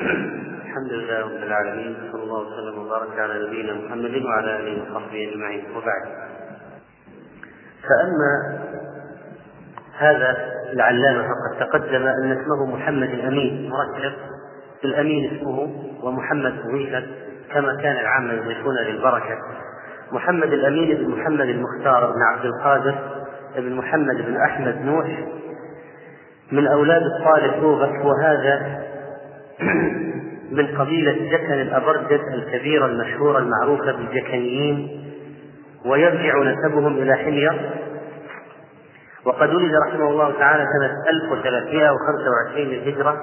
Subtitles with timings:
[0.00, 5.64] الحمد لله رب العالمين صلى الله وسلم وبارك على نبينا محمد وعلى آله وصحبه أجمعين.
[5.76, 6.02] وبعد.
[7.82, 8.60] فأما
[9.98, 10.36] هذا
[10.72, 14.12] العلامة فقد تقدم أن اسمه محمد الأمين مركب.
[14.84, 15.70] الأمين اسمه
[16.02, 17.04] ومحمد اضيفت
[17.52, 19.38] كما كان العامة يضيفون للبركة.
[20.12, 22.94] محمد الأمين بن محمد المختار بن عبد القادر
[23.56, 25.26] بن محمد بن أحمد نوح.
[26.52, 27.02] من أولاد
[27.60, 28.86] روغس وهذا
[30.50, 35.02] من قبيلة جكن الأبرجد الكبيرة المشهورة المعروفة بالجكنيين
[35.86, 37.70] ويرجع نسبهم إلى حمير
[39.24, 40.90] وقد ولد رحمه الله تعالى سنة
[41.30, 43.16] 1325 للهجرة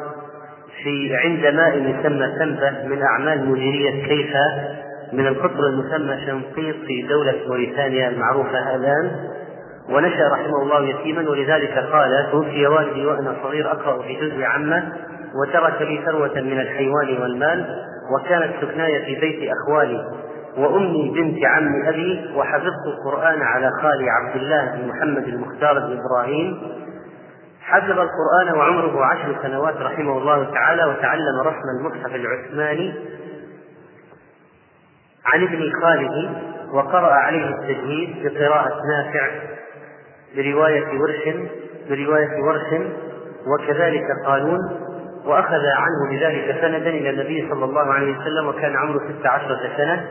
[0.84, 4.46] في عند ماء يسمى سنبة من أعمال مديرية كيفا
[5.14, 9.12] من القطر المسمى شنقيط في دولة موريتانيا المعروفة الآن.
[9.90, 14.94] ونشأ رحمه الله يتيما ولذلك قال توفي والدي وأنا صغير أقرأ في جزء عامة
[15.42, 17.66] وترك لي ثروة من الحيوان والمال
[18.16, 20.06] وكانت سكناي في بيت أخوالي
[20.58, 26.62] وأمي بنت عم أبي وحفظت القرآن على خالي عبد الله بن محمد المختار بن إبراهيم.
[27.62, 32.94] حفظ القرآن وعمره عشر سنوات رحمه الله تعالى وتعلم رسم المصحف العثماني
[35.26, 36.30] عن ابن خاله
[36.74, 39.28] وقرأ عليه التجهيز بقراءة نافع
[40.36, 41.36] برواية ورش
[41.90, 42.88] برواية ورش
[43.48, 44.60] وكذلك قانون
[45.26, 50.06] وأخذ عنه بذلك سندا إلى النبي صلى الله عليه وسلم وكان عمره ست عشرة سنة.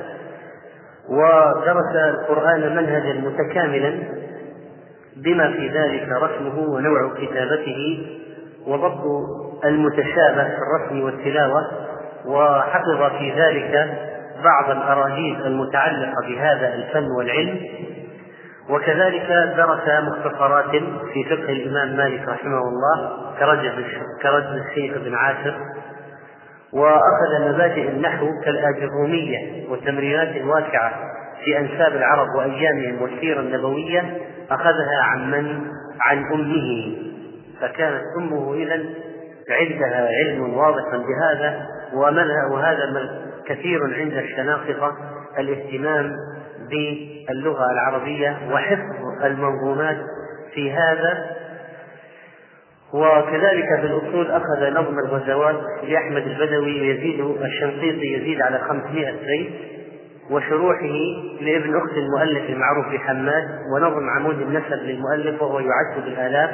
[1.09, 3.99] ودرس القرآن منهجا متكاملا
[5.17, 8.07] بما في ذلك رسمه ونوع كتابته
[8.67, 9.03] وضبط
[9.65, 11.71] المتشابه في الرسم والتلاوة.
[12.27, 13.99] وحفظ في ذلك
[14.45, 17.61] بعض الأراجيز المتعلقة بهذا الفن والعلم.
[18.71, 20.71] وكذلك درس مختصرات
[21.13, 23.85] في فقه الإمام مالك رحمه الله كرجل
[24.23, 25.55] كرجل الشيخ بن عاشر
[26.73, 30.93] وأخذ مبادئ النحو كالآجرومية والتمرينات الواسعة
[31.45, 34.19] في أنساب العرب وأيامهم والسيرة النبوية
[34.51, 35.67] أخذها عن من؟
[36.01, 36.97] عن أمه
[37.61, 38.85] فكانت أمه إذا
[39.51, 41.67] عندها علم واضح بهذا
[42.51, 43.11] وهذا
[43.47, 44.97] كثير عند الشناقطة
[45.39, 46.13] الاهتمام
[46.71, 49.97] باللغة العربية وحفظ المنظومات
[50.55, 51.27] في هذا.
[52.95, 55.57] وكذلك في الأصول أخذ نظم الغزوات
[55.89, 59.53] لأحمد البدوي ويزيد الشنقيطي يزيد على 500 بيت
[60.31, 60.99] وشروحه
[61.41, 63.45] لابن أخت المؤلف المعروف بحماد
[63.75, 66.51] ونظم عمود النسب للمؤلف وهو يعد بالآلاف.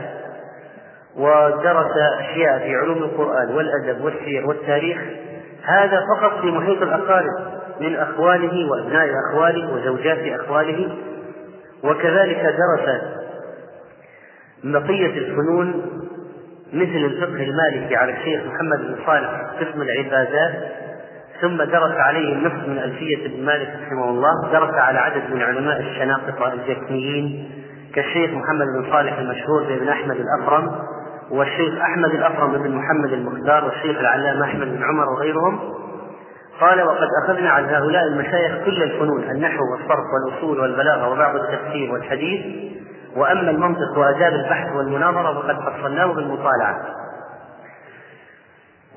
[1.17, 4.99] ودرس أشياء في علوم القرآن والأدب والسير والتاريخ.
[5.65, 7.58] هذا فقط في محيط الأقارب.
[7.81, 10.97] من أخواله وأبناء أخواله وزوجات أخواله
[11.85, 13.01] وكذلك درس
[14.65, 15.83] بقية الفنون
[16.73, 19.31] مثل الفقه المالكي على الشيخ محمد بن صالح
[19.61, 20.53] قسم العبادات
[21.41, 25.81] ثم درس عليه النصف من ألفية ابن مالك رحمه الله درس على عدد من علماء
[25.81, 27.51] الشناقطة الجكنيين
[27.95, 30.79] كالشيخ محمد بن صالح المشهور بابن أحمد الأفرم
[31.31, 35.75] والشيخ أحمد الأفرم بن محمد المختار والشيخ العلامة أحمد بن عمر وغيرهم.
[36.61, 42.47] قال وقد أخذنا عن هؤلاء المشايخ كل الفنون النحو والصرف والأصول والبلاغة وبعض التفسير والحديث.
[43.17, 46.81] وأما المنطق وآداب البحث والمناظرة فقد فصلناه بالمطالعة.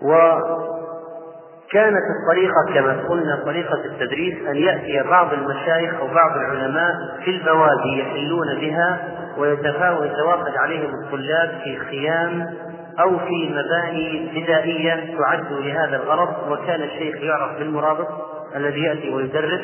[0.02, 6.94] وكانت الطريقة كما قلنا طريقة التدريس أن يأتي بعض المشايخ أو بعض العلماء
[7.26, 9.00] في البوادي يحلون بها
[9.38, 12.54] ويتوافد عليهم الطلاب في خيام
[13.00, 18.08] أو في مباني بدائية تعد لهذا الغرض وكان الشيخ يعرف بالمرابط
[18.56, 19.62] الذي يأتي ويدرس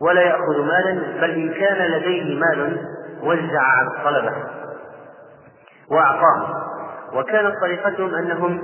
[0.00, 2.78] ولا يأخذ مالا بل إن كان لديه مال
[3.22, 4.32] وزع على الطلبة
[5.90, 6.54] وأعطاهم
[7.14, 8.60] وكانت طريقتهم أنهم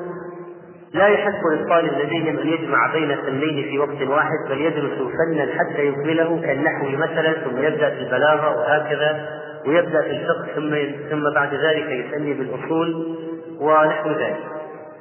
[0.95, 5.87] لا يحق للطالب لديهم أن يجمع بين فنين في وقت واحد بل يدرس فنا حتى
[5.87, 9.29] يكمله كالنحو مثلا ثم يبدأ في البلاغة وهكذا
[9.67, 10.75] ويبدأ في الفقه ثم
[11.11, 13.19] ثم بعد ذلك يسمي بالأصول.
[13.61, 14.55] ونحو ذلك.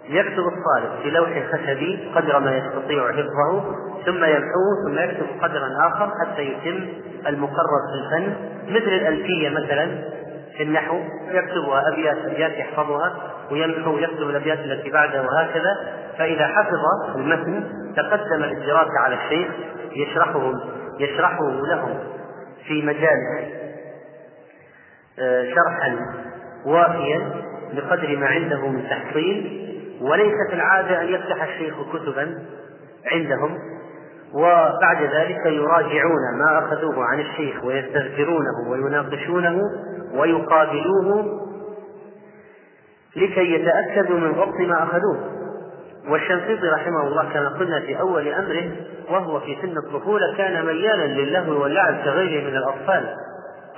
[0.09, 3.75] يكتب الطالب في لوح خشبي قدر ما يستطيع حفظه
[4.06, 6.88] ثم يمحوه ثم يكتب قدرا آخر حتى يتم
[7.27, 8.36] المقرر في الفن.
[8.68, 9.86] مثل الألفية مثلا
[10.57, 11.00] في النحو
[11.31, 13.13] يكتبها أبيات أبيات يحفظها
[13.51, 16.04] ويمحو يكتب الأبيات التي بعدها وهكذا.
[16.18, 17.63] فإذا حفظ المتن
[17.95, 19.48] تقدم للدراسة على الشيخ
[19.92, 20.54] يشرحه
[21.00, 22.00] يشرحه لهم
[22.68, 23.54] في مجالس
[25.19, 25.98] آه، شرحا
[26.66, 27.52] وافيا.
[27.75, 29.60] بقدر ما عنده من تحصيل
[30.02, 32.40] وليست العادة أن يفتح الشيخ كتبا
[33.12, 33.58] عندهم.
[34.34, 39.60] وبعد ذلك يراجعون ما أخذوه عن الشيخ ويستذكرونه ويناقشونه
[40.14, 41.40] ويقابلوه
[43.16, 45.34] لكي يتأكدوا من ضبط ما أخذوه.
[46.10, 48.72] والشنقيطي رحمه الله كما قلنا في أول أمره
[49.10, 53.16] وهو في سن الطفولة كان ميالا للهو واللعب كغيره من الأطفال.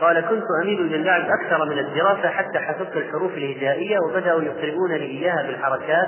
[0.01, 5.47] قال كنت أميل إلى اللعب أكثر من الدراسة حتى حفظت الحروف الهجائية وبدأوا يقرئونني إياها
[5.47, 6.07] بالحركات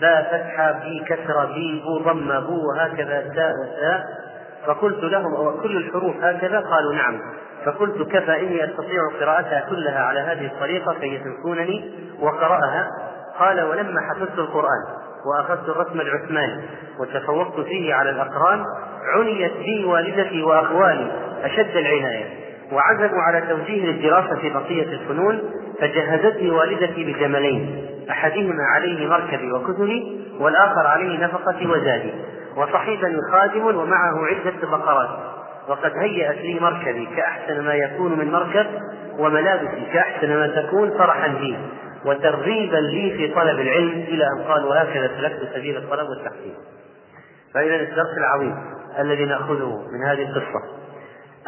[0.00, 4.04] باء فتحة بي كسرة بي بو ضمة بو وهكذا تاء وتاء
[4.66, 7.20] فقلت لهم كل الحروف هكذا؟ قالوا نعم.
[7.64, 11.90] فقلت كفى إني أستطيع قراءتها كلها على هذه الطريقة فيتركونني
[12.20, 12.88] وقرأها.
[13.38, 14.84] قال ولما حفظت القرآن
[15.26, 16.62] وأخذت الرسم العثماني
[17.00, 18.64] وتفوقت فيه على الأقران
[19.14, 21.10] عنيت بي والدتي وأخواني
[21.42, 22.45] أشد العناية.
[22.72, 25.42] وعزموا على توجيه الدراسة في بقية الفنون
[25.80, 32.12] فجهزتني والدتي بجملين أحدهما عليه مركبي وكتبي والآخر عليه نفقتي وزادي.
[32.56, 35.08] وصحيفني خادم ومعه عدة بقرات.
[35.68, 38.66] وقد هيأت لي مركبي كأحسن ما يكون من مركب
[39.18, 41.56] وملابسي كأحسن ما تكون فرحا بي.
[42.04, 46.54] وترغيبا لي في طلب العلم إلى أن قال وهكذا سلكت سبيل الطلب والتحصيل.
[47.54, 48.56] فإذا الدرس العظيم
[48.98, 50.85] الذي نأخذه من هذه القصة.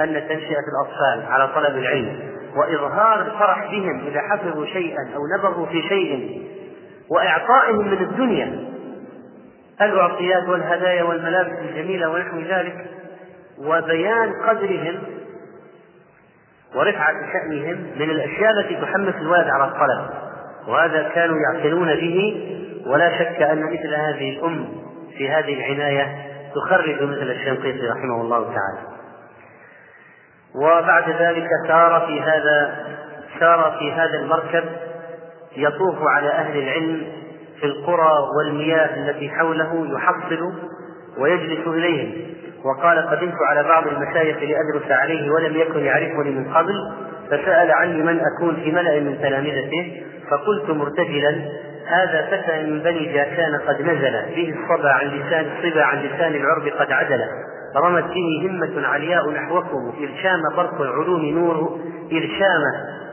[0.00, 2.20] أن تنشئة الأطفال على طلب العلم
[2.56, 6.42] وإظهار الفرح بهم إذا حفظوا شيئا أو نبغوا في شيء
[7.10, 8.68] وإعطائهم من الدنيا.
[9.82, 12.86] الأعطيات والهدايا والملابس الجميلة ونحو ذلك؟
[13.58, 14.98] وبيان قدرهم
[16.74, 20.10] ورفعة شأنهم من الأشياء التي تحمس الولد على الطلب.
[20.68, 22.44] وهذا كانوا يعتنون به.
[22.86, 24.68] ولا شك أن مثل هذه الأم
[25.18, 26.16] في هذه العناية
[26.54, 28.97] تخرج مثل الشنقيطي رحمه الله تعالى.
[30.62, 32.76] وبعد ذلك سار في هذا
[33.40, 34.64] سار في هذا المركب
[35.56, 37.06] يطوف على أهل العلم
[37.60, 40.52] في القرى والمياه التي حوله يحصل
[41.18, 42.12] ويجلس إليهم.
[42.64, 46.92] وقال قدمت على بعض المشايخ لأدرس عليه ولم يكن يعرفني من قبل
[47.26, 51.42] فسأل عني من أكون في ملأ من تلامذته فقلت مرتجلا
[51.86, 56.68] هذا فتى من بني جاكان قد نزل فيه الصبا عن لسان الصبا عن لسان العرب
[56.68, 57.24] قد عدل.
[57.76, 61.78] رمت به همة علياء نحوكم إذ شام برق العلوم نوره
[62.12, 62.62] إذ شام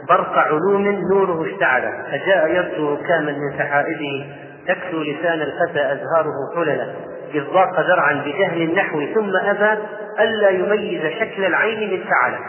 [0.09, 1.81] برق علوم نوره اشتعل.
[2.11, 4.25] فجاء يرجو كاما من سحائبه
[4.67, 6.87] تكسو لسان الفتى أزهاره حللا
[7.33, 9.81] إذ ضاق ذرعا بجهل النحو ثم أبى
[10.19, 12.39] ألا يميز شكل العين من فعله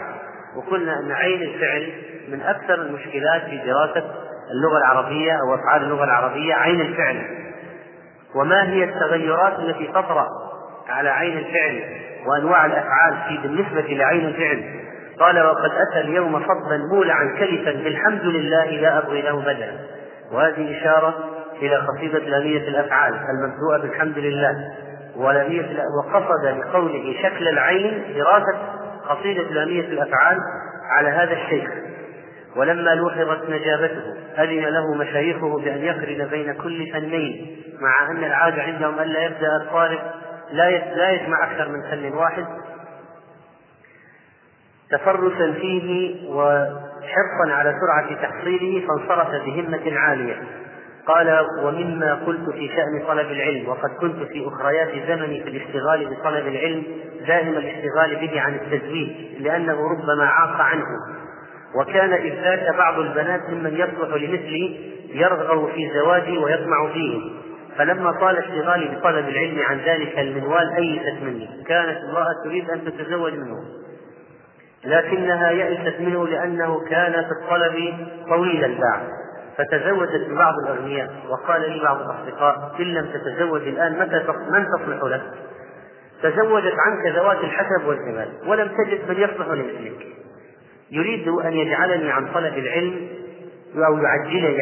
[0.57, 1.89] وقلنا أن عين الفعل
[2.29, 4.03] من أكثر المشكلات في دراسة
[4.51, 7.21] اللغة العربية أو أفعال اللغة العربية عين الفعل.
[8.35, 10.27] وما هي التغيرات التي تطرأ؟
[10.89, 11.81] على عين الفعل
[12.27, 14.63] وأنواع الأفعال في بالنسبة لعين الفعل
[15.19, 19.71] قال وقد أتى اليوم فضلا مولعا كلفا بالحمد لله لا أبغي له بدلا.
[20.31, 21.13] وهذه إشارة
[21.61, 24.71] إلى قصيدة لامية الأفعال المبدوءة بالحمد لله.
[25.15, 28.57] ولامية وقصد بقوله شكل العين دراسة
[29.09, 30.37] قصيدة لامية الأفعال
[30.97, 31.69] على هذا الشيخ.
[32.55, 34.03] ولما لوحظت نجابته
[34.37, 39.99] أذن له مشايخه بأن يقرن بين كل فنين مع أن العادة عندهم ألا يبدأ الطالب
[40.51, 42.45] لا لا يجمع أكثر من فن واحد.
[44.91, 50.43] تفرسا فيه وحرصا على سرعة تحصيله فانصرف بهمة عالية.
[51.07, 56.47] قال ومما قلت في شأن طلب العلم وقد كنت في أخريات زمني في الاشتغال بطلب
[56.47, 56.83] العلم
[57.27, 59.09] دائم الاشتغال به عن التزويج
[59.39, 60.85] لأنه ربما عاق عنه.
[61.75, 67.31] وكان إذ ذاك بعض البنات ممن يصلح لمثلي يرغب في زواجي ويطمع فيه.
[67.77, 71.63] فلما طال اشتغالي بطلب العلم عن ذلك المنوال أيست مني.
[71.67, 73.57] كانت امرأة تريد أن تتزوج منه.
[74.85, 79.01] لكنها يئست منه لأنه كان في الطلب طويل الباع
[79.57, 85.21] فتزوجت ببعض الأغنياء وقال لي بعض الأصدقاء إن لم تتزوج الآن متى من تصلح لك؟
[86.23, 90.07] تزوجت عنك ذوات الحسب والجمال ولم تجد من يصلح لمثلك.
[90.91, 93.07] يريد أن يجعلني عن طلب العلم
[93.75, 94.59] أو يعجلني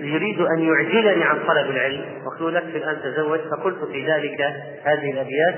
[0.00, 2.04] يريد أن يعجلني عن طلب العلم.
[2.26, 3.40] وقلت لك الآن تزوج.
[3.50, 4.40] فقلت في ذلك
[4.84, 5.54] هذه الأبيات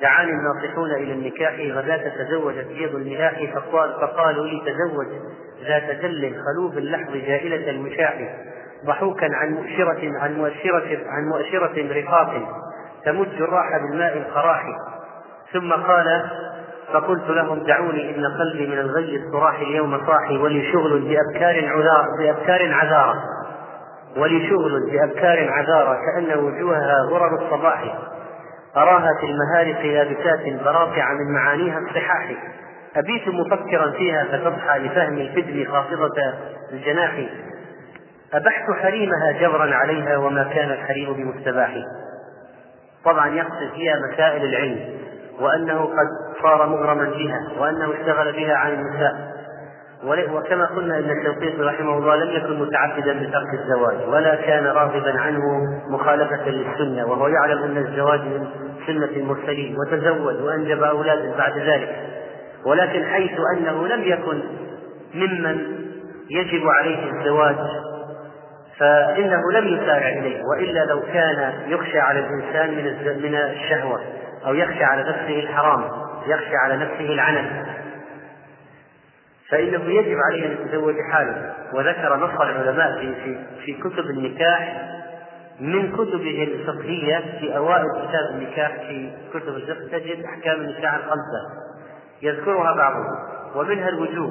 [0.00, 5.06] دعاني الناصحون إلى النكاح غداة تزوجت يد الملاح فقال فقالوا لي تزوج
[5.68, 8.14] ذات دل خلوب اللحظ جائلة المشاع
[8.86, 12.48] ضحوكا عن مؤشرة عن مؤشرة عن مؤشرة رقاق
[13.04, 14.62] تمج الراح بالماء القراح.
[15.52, 16.30] ثم قال
[16.92, 22.74] فقلت لهم دعوني إن قلبي من الغي الصراح اليوم صاحي ولي شغل بأبكار عذار بأبكار
[22.74, 23.14] عذارة
[24.16, 27.98] ولي شغل بأبكار عذارة كأن وجوهها غرر الصباح.
[28.76, 32.34] أراها في المهارق لابسات براقع من معانيها الصحاح.
[32.96, 36.34] أبيت مفكرا فيها فتضحى لفهم الفدل خافضة
[36.72, 37.26] الجناح.
[38.34, 41.74] أبحت حريمها جبرا عليها وما كان الحريم بمستباح.
[43.04, 45.00] طبعا يقصد فيها مسائل العلم.
[45.40, 46.08] وأنه قد
[46.42, 49.40] صار مغرما بها وأنه اشتغل بها عن النساء.
[50.04, 55.40] وكما قلنا إن الشنقيطي رحمه الله لم يكن متعبدا بترك الزواج ولا كان راغبا عنه
[55.88, 58.46] مخالفة للسنة وهو يعلم أن الزواج من
[58.86, 61.96] سنة المرسلين وتزوج وأنجب أولادا بعد ذلك.
[62.64, 64.42] ولكن حيث أنه لم يكن
[65.14, 65.58] ممن
[66.30, 67.56] يجب عليه الزواج
[68.78, 74.00] فإنه لم يسارع إليه وإلا لو كان يخشى على الإنسان من من الشهوة.
[74.46, 75.90] أو يخشى على نفسه الحرام
[76.26, 77.66] يخشى على نفسه العنف.
[79.50, 81.54] فإنه يجب عليه أن يتزوج حاله.
[81.74, 84.90] وذكر نص العلماء في في في كتب النكاح
[85.60, 91.40] من كتبه الفقهية في أوائل كتاب النكاح في كتب الفقه تجد أحكام النكاح الخمسة.
[92.22, 93.18] يذكرها بعضهم.
[93.54, 94.30] ومنها الوجوب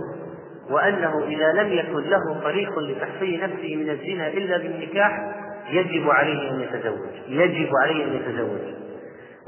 [0.70, 5.36] وأنه إذا لم يكن له طريق لتحصيل نفسه من الزنا إلا بالنكاح
[5.70, 7.10] يجب عليه أن يتزوج.
[7.28, 8.88] يجب عليه أن يتزوج.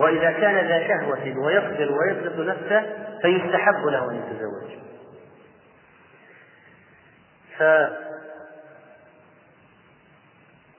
[0.02, 2.84] وإذا كان ذا شهوة ويصبر ويضبط نفسه
[3.22, 4.72] فيستحب له أن يتزوج.
[7.58, 7.64] ف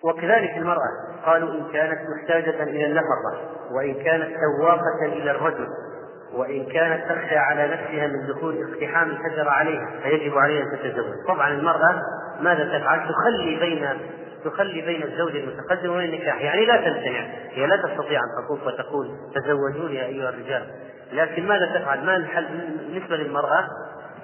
[0.04, 0.88] وكذلك المرأة
[1.24, 5.66] قالوا إن كانت محتاجة إلى النفقة وإن كانت سواقة إلى الرجل
[6.34, 11.14] وإن كانت تخشى على نفسها من دخول اقتحام الحجر عليها فيجب عليها أن تتزوج.
[11.28, 12.00] طبعا المرأة
[12.40, 13.88] ماذا تفعل؟ تخلي بين
[14.44, 16.40] تخلي بين الزوج المتقدم وبين النكاح.
[16.40, 20.66] يعني لا تمتنع هي لا تستطيع أن تطوف وتقول تزوجوني يا أيها الرجال
[21.12, 23.68] لكن ماذا تفعل؟ ما الحل بالنسبة للمرأة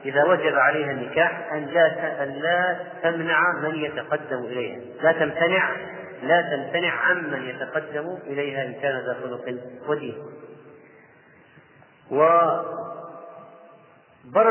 [0.04, 4.78] إذا وجب عليها النكاح أن لا أن لا تمنع من يتقدم إليها.
[5.02, 5.70] لا تمتنع
[6.22, 9.54] لا تمتنع عمن يتقدم إليها إن كان ذا خلق
[9.88, 10.14] ودين.
[12.10, 12.60] وبرز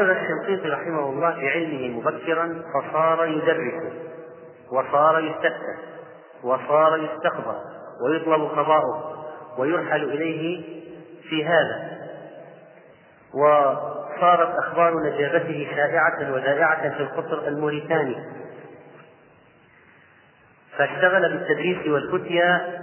[0.09, 4.06] الشنقيطي رحمه الله بعلمه مبكرا فصار يدرس.
[4.71, 5.75] وصار يستفتى
[6.43, 7.55] وصار يستخبر
[8.05, 9.25] ويطلب قضاؤه
[9.57, 10.63] ويرحل إليه
[11.29, 11.97] في هذا.
[13.33, 18.15] وصارت أخبار نجابته شائعة وذائعة في القطر الموريتاني.
[20.77, 22.79] فاشتغل بالتدريس والفتيا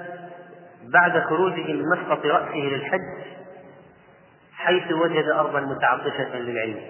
[0.92, 3.34] بعد خروجه من مسقط رأسه للحج
[4.52, 6.80] حيث وجد أرضا متعطشة للعلم.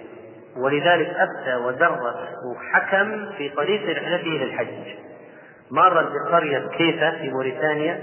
[0.57, 4.69] ولذلك أفتى ودرس وحكم في طريق رحلته للحج
[5.71, 7.99] مر بقرية كيفة في موريتانيا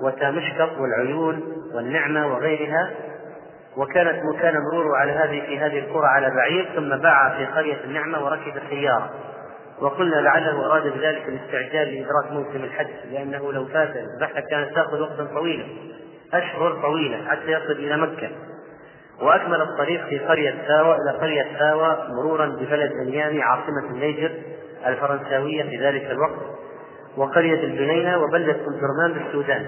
[0.00, 1.42] وتمشكط والعيون
[1.74, 2.90] والنعمة وغيرها
[3.76, 8.24] وكانت كان مروره على هذه في هذه القرى على بعير ثم باع في قرية النعمة
[8.24, 9.10] وركب سيارة
[9.80, 15.24] وقلنا لعله أراد بذلك الاستعجال لإدراك موسم الحج لأنه لو فات البحث كانت تأخذ وقتا
[15.24, 15.64] طويلا
[16.34, 18.30] أشهر طويلة حتى يصل إلى مكة.
[19.22, 24.30] وأكمل الطريق في قرية ساوى إلى قرية ساوى مرورا ببلد اليامي عاصمة النيجر
[24.86, 26.42] الفرنساوية في ذلك الوقت
[27.16, 29.66] وقرية الجنينة وبلدة درمان بالسودان.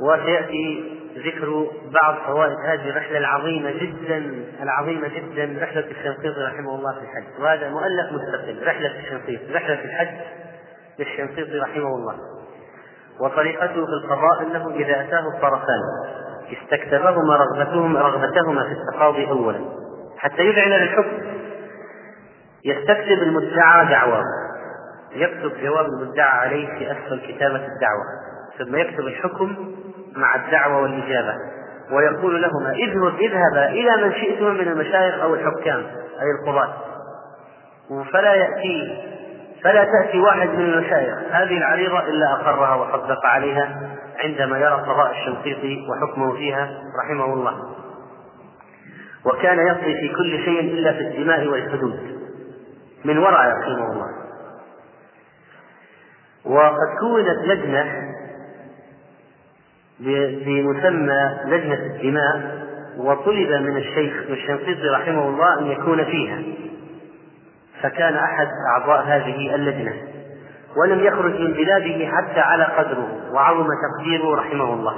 [0.00, 1.66] وسيأتي ذكر
[2.02, 7.42] بعض فوائد هذه الرحلة العظيمة جدا العظيمة جدا رحلة الشنقيطي رحمه الله في الحج.
[7.42, 10.14] وهذا مؤلف مستقل رحلة الشنقيطي رحلة الحج
[10.98, 12.14] للشنقيطي رحمه الله.
[13.20, 15.80] وطريقته في القضاء أنه إذا أتاه الطرفان.
[16.52, 19.60] استكتبهما رغبتهما رغبتهما في التقاضي أولا.
[20.18, 21.18] حتى يذعن للحكم.
[22.64, 24.22] يستكتب المدعى دعواه.
[25.12, 28.04] يكتب جواب المدعى عليه في أسفل كتابة الدعوة.
[28.58, 29.74] ثم يكتب الحكم
[30.16, 31.34] مع الدعوة والإجابة.
[31.92, 35.80] ويقول لهما اذهب اذهبا إلى من شئتما من المشايخ أو الحكام
[36.20, 36.74] أي القضاة.
[38.12, 39.02] فلا يأتي
[39.64, 41.18] فلا تأتي واحد من المشايخ.
[41.30, 46.70] هذه العريضة إلا أقرها وصدق عليها عندما يرى قضاء الشنقيطي وحكمه فيها
[47.04, 47.74] رحمه الله.
[49.24, 52.18] وكان يقضي في كل شيء إلا في الدماء والحدود.
[53.04, 54.08] من ورع رحمه الله.
[56.44, 57.84] وقد كونت لجنة
[60.44, 62.58] بمسمى لجنة الدماء
[62.98, 66.42] وطلب من الشيخ الشنقيطي رحمه الله أن يكون فيها.
[67.82, 69.92] فكان أحد أعضاء هذه اللجنة
[70.76, 74.96] ولم يخرج من بلاده حتى على قدره وعظم تقديره رحمه الله.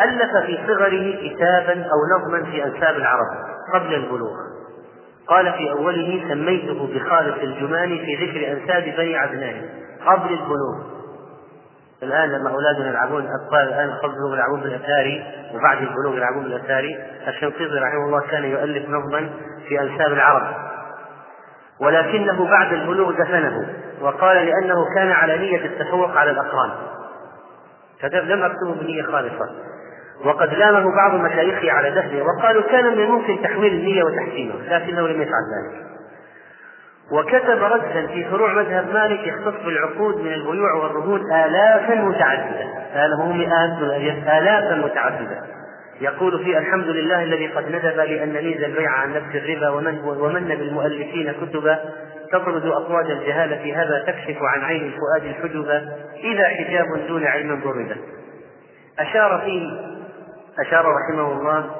[0.00, 3.26] ألف في صغره كتابا أو نظما في أنساب العرب
[3.74, 4.36] قبل البلوغ.
[5.26, 9.62] قال في أوله سميته بخالص الجماني في ذكر أنساب بني عدنان
[10.06, 10.98] قبل البلوغ.
[12.02, 16.98] الآن لما أولادنا يلعبون أطفال الآن قبل البلوغ يلعبون بالأتاري وبعد البلوغ يلعبون بالأتاري
[17.28, 19.30] الشنقيطي رحمه الله كان يؤلف نظما
[19.68, 20.54] في أنساب العرب.
[21.80, 23.68] ولكنه بعد البلوغ دفنه
[24.00, 26.70] وقال لأنه كان على نية التفوق على الأقران.
[28.12, 29.50] لم أكتبه بنية خالصة.
[30.24, 35.22] وقد لامه بعض مشايخه على دفنه وقالوا كان من الممكن تحويل النية وتحسينه لكنه لم
[35.22, 35.88] يفعل ذلك.
[37.12, 42.66] وكتب ردا في فروع مذهب مالك يختص بالعقود من البيوع والرهون آلافا متعددة.
[42.94, 45.57] آلاف مئات من الآلاف آلافا متعددة.
[46.00, 50.48] يقول في الحمد لله الذي قد ندب لأن نيز البيع عن نفس الربا ومن, ومن
[50.48, 51.78] بالمؤلفين كتبا
[52.32, 55.68] تطرد أفواج الجهالة هذا تكشف عن عين الفؤاد الحجب
[56.24, 57.96] إذا حجاب دون علم ضرب.
[58.98, 59.70] أشار فيه
[60.58, 61.70] أشار رحمه الله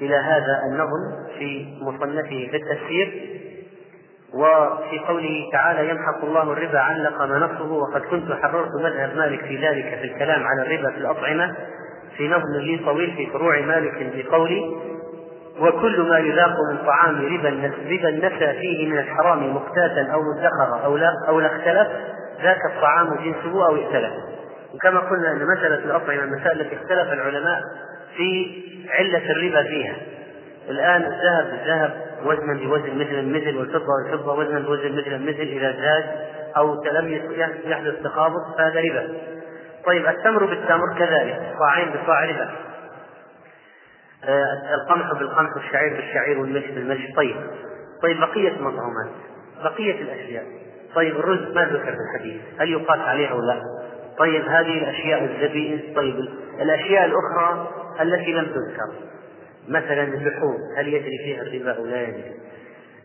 [0.00, 3.32] إلى هذا النظم في مصنفه في التفسير
[4.34, 9.98] وفي قوله تعالى يمحق الله الربا علق منصه وقد كنت حررت مذهب مالك في ذلك
[9.98, 11.56] في الكلام على الربا في الأطعمة
[12.16, 14.76] في نظم لي طويل في فروع مالك بقولي
[15.60, 20.96] وكل ما يذاق من طعام ربا ربا النسى فيه من الحرام مقتاتا أو مدخرا أو
[20.96, 21.88] لا أو لا اختلف
[22.42, 24.12] ذاك الطعام جنسه أو ائتلف
[24.74, 27.60] وكما قلنا أن مسألة الاطعمه المسائل التي اختلف العلماء
[28.16, 29.96] في علة الربا فيها.
[30.70, 36.04] الآن الذهب الذهب وزنا بوزن مثل المثل والفضة والفضة وزنا بوزن مثل المثل إذا زاد
[36.56, 37.20] أو لم
[37.64, 39.08] يحدث تخابط فهذا ربا.
[39.86, 42.50] طيب التمر بالتمر كذلك صاعين بصاع ربا.
[44.24, 47.16] آه، القمح بالقمح والشعير بالشعير والملح بالملح.
[47.16, 47.36] طيب
[48.02, 49.10] طيب بقية المطعومات
[49.64, 50.44] بقية الأشياء.
[50.94, 53.62] طيب الرز ما ذكر في الحديث هل يقاس عليه أو لا؟
[54.18, 56.14] طيب هذه الأشياء الزبيب طيب
[56.60, 57.68] الأشياء الأخرى
[58.00, 58.92] التي لم تذكر.
[59.68, 62.32] مثلا اللحوم هل يجري فيها الربا أو لا يجري؟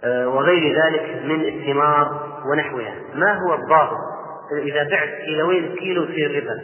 [0.03, 2.96] آه، وغير ذلك من الثمار ونحوها.
[3.13, 4.16] ما هو الضابط؟
[4.51, 6.62] إذا بعت كيلوين كيلو في الربا؟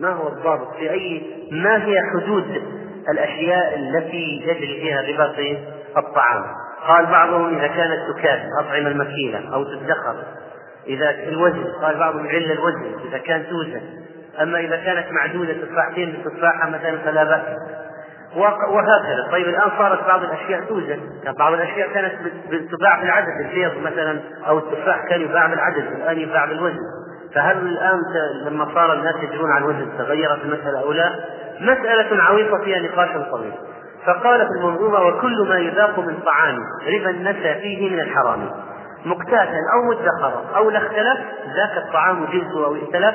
[0.00, 2.62] ما هو الضابط؟ في أي ما هي حدود
[3.10, 5.58] الأشياء التي يجري فيها الربا في
[5.96, 6.44] الطعام؟
[6.88, 10.16] قال بعضهم إذا كانت تكاد أطعمة المكيلة أو تدخر
[10.86, 13.80] إذا الوزن قال بعضهم علة الوزن إذا كان توزن.
[14.42, 17.42] أما إذا كانت معدودة تفاحتين بتفاحة مثلا فلا بأس.
[18.36, 19.28] وهكذا.
[19.32, 21.00] طيب الآن صارت بعض الأشياء توزن.
[21.38, 22.12] بعض الأشياء كانت
[22.50, 26.78] تباع بالعدد البيض مثلا أو التفاح كان يباع بالعدد الآن يباع بالوزن.
[27.34, 28.00] فهل الآن
[28.46, 31.14] لما صار الناس يجرون على الوزن تغيرت المسألة أو لا؟
[31.60, 33.52] مسألة عويصة فيها نقاش طويل.
[34.06, 38.50] فقال في المنظومة وكل ما يذاق من طعام ربا النسى فيه من الحرام.
[39.04, 41.18] مقتاتا أو مدخرا أو لا اختلف
[41.56, 43.14] ذاك الطعام جنسه أو ائتلف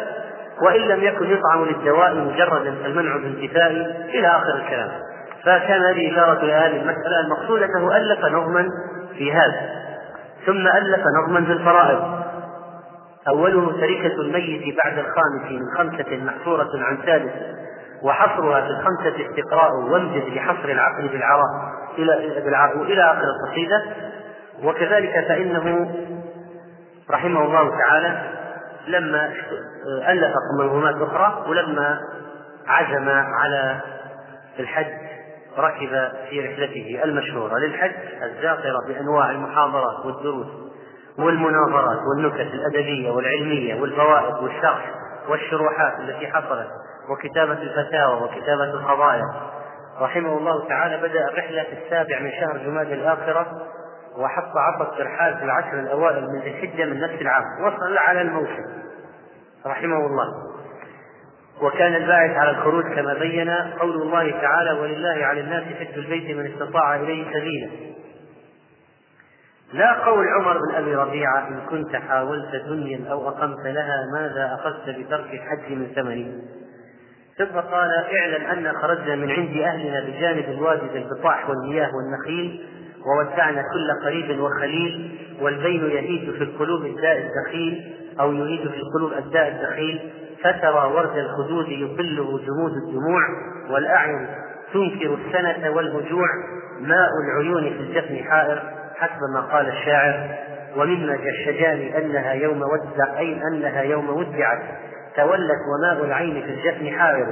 [0.62, 3.72] وإن لم يكن يطعم للدواء مجردا فالمنع بالانتفاء
[4.10, 4.92] إلى آخر الكلام.
[5.44, 8.68] فكان هذه إشارة إلى هذه المسألة المقصود أنه ألف نظما
[9.18, 9.81] في هذا
[10.46, 12.21] ثم ألف نظما في الفرائض.
[13.27, 17.34] أوله تركة الميت بعد الخامس من خمسة محصورة عن ثالث
[18.03, 22.14] وحصرها في الخمسة استقراء وامجد لحصر العقل بالعراء إلى
[22.81, 23.84] إلى آخر القصيدة.
[24.64, 25.96] وكذلك فإنه
[27.12, 28.22] رحمه الله تعالى
[28.88, 29.34] لما
[30.07, 32.00] ألف منظومات أخرى ولما
[32.68, 33.79] عزم على
[34.60, 34.94] الحج
[35.57, 37.92] ركب في رحلته المشهورة للحج
[38.24, 40.48] الزاخرة بأنواع المحاضرات والدروس
[41.17, 44.91] والمناظرات والنكت الأدبية والعلمية والفوائد والشرح
[45.29, 46.67] والشروحات التي حصلت
[47.09, 49.25] وكتابة الفتاوى وكتابة القضايا.
[50.01, 53.45] رحمه الله تعالى بدأ الرحلة في السابع من شهر جماد الآخرة
[54.17, 57.43] وحط عطى الترحال في العشر الأوائل من الحجة من نفس العام.
[57.65, 58.65] وصل على الموسم.
[59.65, 60.27] رحمه الله.
[61.61, 66.51] وكان الباعث على الخروج كما بين قول الله تعالى ولله على الناس حج البيت من
[66.51, 67.91] استطاع إليه سبيلا.
[69.74, 74.90] لا قول عمر بن أبي ربيعة إن كنت حاولت دنيا أو أقمت لها ماذا أخذت
[75.00, 76.42] بترك الحج من ثمن
[77.38, 82.66] ثم قال اعلم أن خرجنا من عند أهلنا بجانب الوادي ذي البطاح والمياه والنخيل
[83.05, 89.48] وودعنا كل قريب وخليل والبين يهيج في القلوب الداء الدخيل أو يهيج في القلوب الداء
[89.48, 90.12] الدخيل
[90.44, 93.22] فترى ورد الخدود يقله جمود الدموع
[93.70, 94.27] والأعين
[94.74, 96.27] تنكر السنة والهجوع
[96.79, 98.80] ماء العيون في الجفن حائر.
[99.01, 100.29] حسب ما قال الشاعر
[100.75, 104.61] ومما الشجان أنها يوم ودع أي أنها يوم ودعت
[105.16, 107.27] تولت وماء العين في الجفن حائر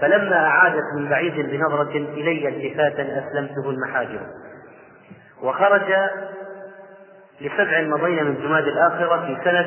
[0.00, 4.20] فلما أعادت من بعيد بنظرة إلي التفاتا أسلمته المحاجر.
[5.42, 5.94] وخرج
[7.40, 9.66] لسبع مضين من جماد الآخرة في سنة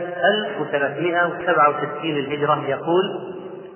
[0.73, 3.33] 1367 للهجرة يقول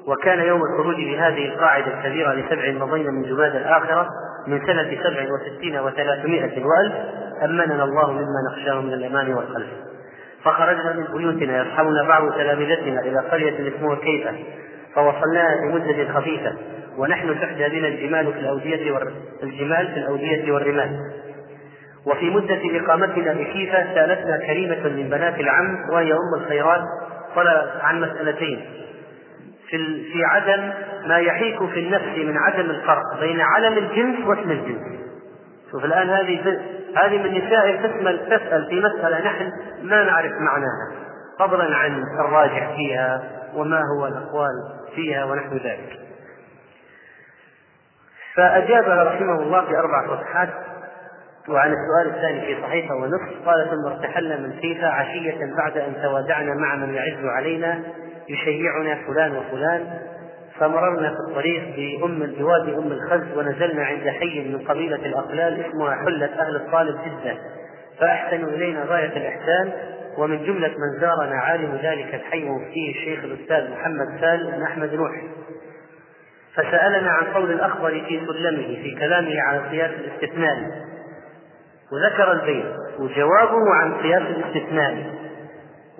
[0.08, 4.10] وكان يوم الخروج بهذه القاعدة الكبيرة لسبع مضين من جماد الآخرة
[4.48, 6.94] من سنة سبع وستين وثلاثمائة وألف
[7.46, 9.68] أمننا الله مما نخشاه من الأمان والخلف.
[10.44, 14.32] فخرجنا من بيوتنا يصحبنا بعض تلامذتنا إلى قرية اسمها كيفة
[14.96, 16.54] فوصلناها بمدة خفيفة
[16.98, 21.00] ونحن تحدى بنا الجمال في الأودية والجمال في الأودية والرمال.
[22.06, 26.82] وفي مدة إقامتنا بكيفة سالتنا كريمة من بنات العم وهي أم الخيرات
[27.36, 28.66] قال عن مسألتين.
[29.70, 29.78] في
[30.14, 30.70] في عدم
[31.08, 34.82] ما يحيك في النفس من عدم الفرق بين علم الجنس واسم الجنس.
[35.72, 36.60] شوف الآن هذه
[37.04, 40.92] هذه من نساء تسأل تسأل في مسألة نحن ما نعرف معناها.
[41.40, 43.24] فضلا عن الراجح فيها
[43.56, 44.54] وما هو الأقوال
[44.96, 46.00] فيها ونحو ذلك.
[48.36, 50.50] فأجابها رحمه الله في أربع صفحات
[51.50, 56.54] وعن السؤال الثاني في صحيفة ونصف قال ثم ارتحلنا من فيفا عشية بعد أن توادعنا
[56.54, 57.84] مع من يعز علينا
[58.30, 60.00] يشيعنا فلان وفلان
[60.60, 66.26] فمررنا في الطريق بأم بوادي أم الخز ونزلنا عند حي من قبيلة الأقلال اسمها حلة
[66.40, 67.38] أهل الطالب جدا
[68.00, 69.72] فأحسنوا إلينا غاية الإحسان
[70.18, 75.12] ومن جملة من زارنا عالم ذلك الحي مفتيه الشيخ الأستاذ محمد سالم بن أحمد نوح
[76.56, 80.58] فسألنا عن قول الأخضر في سلمه في كلامه على قياس الاستثناء.
[81.92, 82.66] وذكر البيت
[83.00, 85.06] وجوابه عن قياس الاستثناء.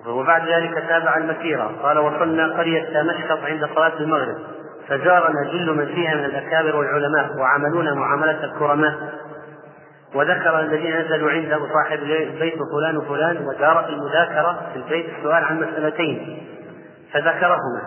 [0.08, 1.72] وبعد ذلك تابع المسيرة.
[1.84, 4.36] قال وصلنا قرية دمشق عند صلاة المغرب.
[4.88, 8.94] فزارنا جل من فيها من الأكابر والعلماء وعملونا معاملة الكرماء.
[10.16, 16.48] وذكر الذين نزلوا عنده صاحب البيت فلان وفلان ودارت المذاكرة في البيت السؤال عن مسألتين.
[17.14, 17.82] فذكرهما.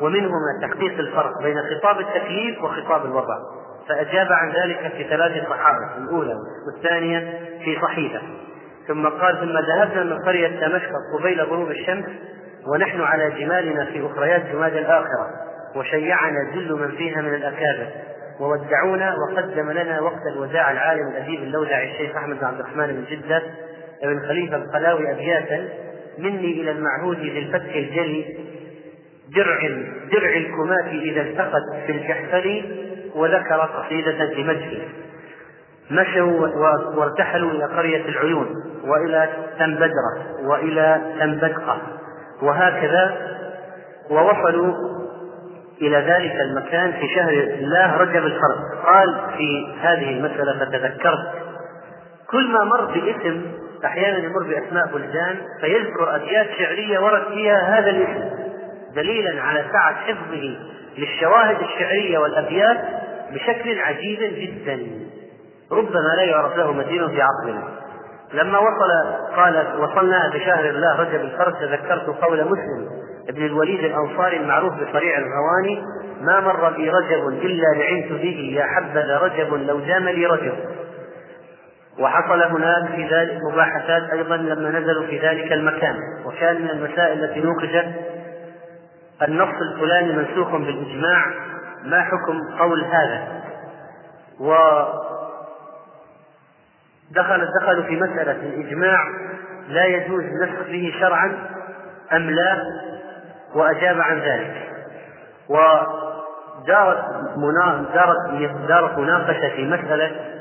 [0.00, 3.36] ومنهما تحقيق الفرق بين خطاب التكليف وخطاب الوضع.
[3.88, 6.34] فأجاب عن ذلك في ثلاث صحائف الأولى
[6.66, 7.18] والثانية
[7.64, 8.20] في صحيفة.
[8.88, 12.04] ثم قال ثم ذهبنا من قرية دمشق قبيل غروب الشمس
[12.66, 15.30] ونحن على جمالنا في أخريات جماد الآخرة
[15.76, 17.86] وشيعنا جل من فيها من الأكابر
[18.40, 23.42] وودعونا وقدم لنا وقت الوداع العالم الأديب اللوذعي الشيخ أحمد بن عبد الرحمن بن جدة
[24.02, 25.68] بن خليفة القلاوي أبياتا
[26.18, 28.36] مني إلى المعهود للفتح الجلي
[29.36, 29.58] درع
[30.12, 32.64] درع الكماة إذا التقت في الجحفل
[33.14, 34.82] وذكر قصيدة مجده
[35.90, 36.48] مشوا
[36.96, 38.46] وارتحلوا إلى قرية العيون
[38.84, 41.78] وإلى تنبدرة وإلى تنبدقة.
[42.42, 43.16] وهكذا
[44.10, 44.74] ووصلوا
[45.82, 51.32] إلى ذلك المكان في شهر الله رجب الفرد قال في هذه المسألة فتذكرت.
[52.30, 53.42] كل ما مر باسم
[53.84, 58.30] أحيانا يمر بأسماء بلدان فيذكر أبيات شعرية ورد فيها هذا الاسم
[58.94, 60.56] دليلا على سعة حفظه
[60.98, 62.78] للشواهد الشعرية والأبيات
[63.32, 64.78] بشكل عجيب جدا.
[65.72, 67.68] ربما لا يعرف له مثيل في عصرنا
[68.32, 72.88] لما وصل قال وصلنا بشهر الله رجب الفرد تذكرت قول مسلم
[73.28, 75.82] ابن الوليد الأنصاري المعروف بصريع الغواني
[76.20, 80.54] ما مر بي رجب إلا لعنت به يا حبذا رجب لو دام لي رجب.
[81.98, 85.96] وحصل هناك في ذلك مباحثات أيضا لما نزلوا في ذلك المكان.
[86.26, 87.86] وكان من المسائل التي نوقشت
[89.22, 91.26] النص الفلاني منسوخ بالإجماع
[91.84, 93.42] ما حكم قول هذا؟
[94.40, 94.54] و
[97.10, 98.98] دخل دخلوا في مسألة الإجماع
[99.68, 101.48] لا يجوز النسخ به شرعا
[102.12, 102.62] أم لا
[103.54, 104.68] وأجاب عن ذلك
[105.48, 107.04] ودارت
[107.94, 110.40] دارت دارت مناقشة في مسألة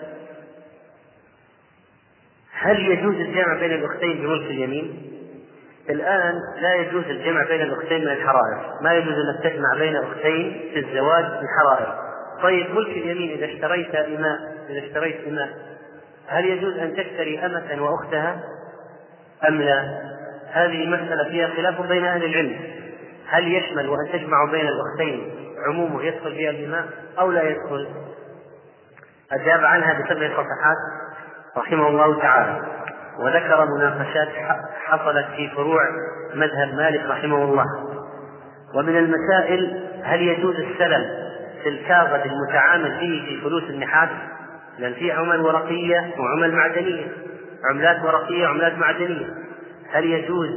[2.53, 5.05] هل يجوز الجمع بين الأختين بملك اليمين؟
[5.89, 10.79] الآن لا يجوز الجمع بين الأختين من الحرائر، ما يجوز أن تجمع بين أختين في
[10.79, 11.95] الزواج من حرائر.
[12.43, 14.37] طيب ملك اليمين إذا اشتريت إماء
[14.69, 15.49] إذا اشتريت إماء
[16.29, 18.39] هل يجوز أن تشتري أمة وأختها؟
[19.47, 20.01] أم لا؟
[20.51, 22.59] هذه مسألة فيها خلاف بين أهل العلم.
[23.27, 25.31] هل يشمل وأن تجمع بين الأختين
[25.67, 26.85] عمومه يدخل فيها الإماء
[27.19, 27.87] أو لا يدخل؟
[29.31, 30.77] أجاب عنها بسبع صفحات
[31.57, 32.61] رحمه الله تعالى.
[33.19, 34.27] وذكر مناقشات
[34.85, 35.81] حصلت في فروع
[36.33, 37.65] مذهب مالك رحمه الله.
[38.75, 41.05] ومن المسائل هل يجوز السلم
[41.63, 44.09] في الكاغد المتعامل به في فلوس النحاس؟
[44.79, 47.07] لأن في عمل ورقية وعمل معدنية.
[47.69, 49.25] عملات ورقية وعملات معدنية.
[49.91, 50.49] هل يجوز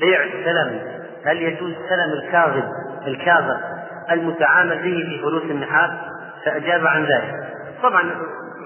[0.00, 0.80] بيع السلم؟
[1.24, 2.64] هل يجوز سلم الكاغد
[3.06, 3.60] الكاغد
[4.10, 5.90] المتعامل به في فلوس النحاس؟
[6.44, 7.34] فأجاب عن ذلك.
[7.82, 8.10] طبعا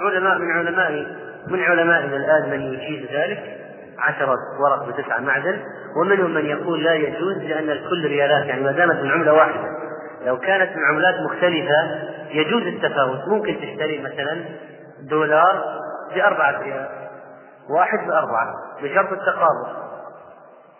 [0.01, 1.07] علماء من علماء
[1.49, 3.59] من علمائنا الآن من يجيز ذلك.
[3.99, 5.59] عشرة ورق بتسعة معدن.
[6.01, 8.47] ومنهم من يقول لا يجوز لأن الكل ريالات.
[8.47, 9.84] يعني ما دامت من عملة واحدة.
[10.25, 13.29] لو كانت من عملات مختلفة يجوز التفاوت.
[13.29, 14.45] ممكن تشتري مثلا
[15.11, 15.65] دولار
[16.15, 16.89] بأربعة ريال
[17.71, 19.85] واحد بأربعة بشرط التقابض.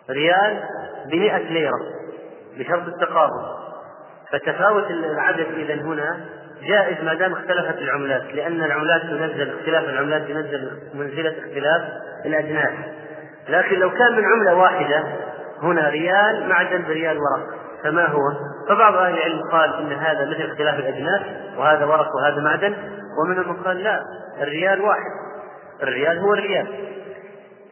[0.09, 0.63] ريال
[1.11, 1.79] بمئة ليرة
[2.57, 3.65] بشرط التقابض.
[4.31, 6.25] فتفاوت العدد إذا هنا
[6.63, 11.81] جائز ما دام اختلفت العملات لأن العملات تنزل اختلاف العملات تنزل منزلة اختلاف
[12.25, 12.73] الأجناس
[13.49, 15.03] لكن لو كان من عملة واحدة
[15.63, 17.55] هنا ريال معدن بريال ورق.
[17.83, 18.21] فما هو؟
[18.69, 21.21] فبعض أهل العلم قال إن هذا مثل اختلاف الأجناس
[21.57, 22.73] وهذا ورق وهذا معدن
[23.23, 23.99] ومنهم من قال لا
[24.41, 25.11] الريال واحد
[25.83, 26.67] الريال هو الريال.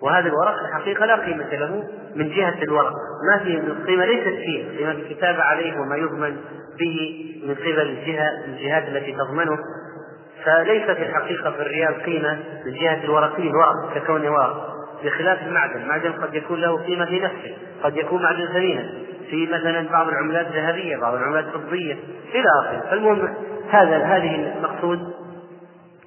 [0.01, 1.83] وهذا الورق الحقيقة لا قيمة له
[2.15, 2.93] من جهة الورق
[3.31, 6.37] ما في القيمة ليست فيه قيمة الكتابة عليه وما يضمن
[6.79, 9.57] به من قبل الجهة الجهات التي تضمنه.
[10.45, 16.11] فليس في الحقيقة في الريال قيمة من جهة الورقي الورق ككونه ورق بخلاف المعدن، المعدن
[16.11, 18.89] قد يكون له قيمة في نفسه، قد يكون معدن ثمينا،
[19.29, 21.93] في مثلا بعض العملات ذهبية بعض العملات فضية
[22.33, 22.89] إلى آخره.
[22.89, 23.33] فالمهم
[23.69, 24.99] هذا هذه المقصود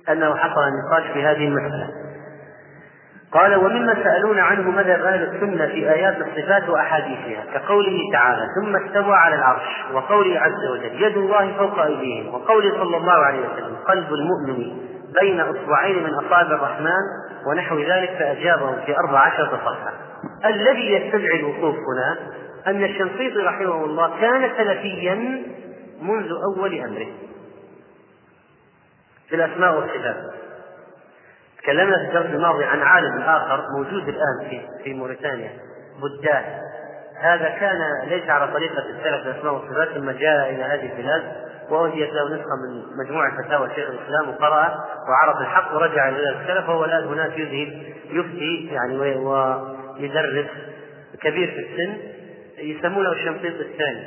[0.08, 1.88] أنه حصل النقاش في هذه المسألة.
[3.32, 9.14] قال ومما سألون عنه مذهب أهل السنة في آيات الصفات وأحاديثها؟ كقوله تعالى ثم استوى
[9.14, 14.06] على العرش وقوله عز وجل يد الله فوق أيديهم وقوله صلى الله عليه وسلم قلب
[14.12, 14.76] المؤمن
[15.20, 17.02] بين إصبعين من أصابع الرحمن
[17.50, 19.92] ونحو ذلك فأجابهم في أربع عشرة صفحة.
[20.44, 22.16] الذي يستدعي الوقوف هنا
[22.66, 25.14] أن الشنقيطي رحمه الله كان سلفيا
[26.02, 27.08] منذ أول أمره.
[29.28, 30.16] في الأسماء والصفات.
[31.62, 35.50] تكلمنا في الدرس الماضي عن عالم آخر موجود الآن في في موريتانيا
[36.00, 36.44] بوداه
[37.20, 41.22] هذا كان ليس على طريقة السلف في الأسماء والصفات ثم جاء إلى هذه البلاد
[41.70, 46.84] وأهديت له نسخة من مجموعة فتاوى شيخ الإسلام وقرأ وعرف الحق ورجع إلى السلف وهو
[46.84, 50.46] الآن هناك يذهب يفتي يعني ويدرس
[51.22, 51.96] كبير في السن.
[52.58, 54.02] يسمونه الشنقيط الثاني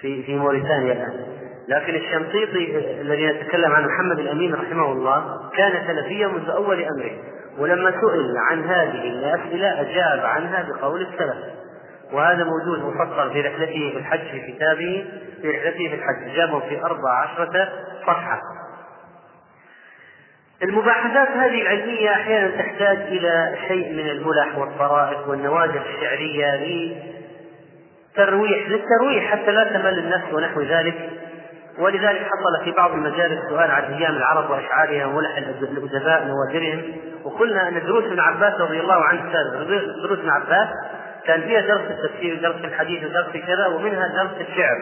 [0.00, 1.26] في في موريتانيا الآن.
[1.68, 7.12] لكن الشنقيطي الذي نتكلم عن محمد الأمين رحمه الله كان سلفيا منذ أول أمره.
[7.58, 11.36] ولما سئل عن هذه الأسئلة أجاب عنها بقول السلف.
[12.12, 15.04] وهذا موجود مفصل في رحلته في الحج في كتابه
[15.42, 16.36] في رحلته في الحج.
[16.36, 17.68] جابه في أربع عشرة
[18.02, 18.40] صفحة.
[20.62, 26.54] المباحثات هذه العلمية أحيانا تحتاج إلى شيء من الملح والطرائف والنوادر الشعرية
[28.18, 31.10] للترويح للترويح حتى لا تمل النفس ونحو ذلك.
[31.78, 36.82] ولذلك حصل في بعض المجالس سؤال عن أيام العرب وأشعارهم ولح الأدباء نوادرهم.
[37.24, 39.32] وقلنا أن دروس ابن عباس رضي الله عنه
[40.02, 40.68] دروس ابن عباس
[41.26, 44.76] كان فيها درس التفسير ودرس الحديث ودرس كذا ومنها درس الشعر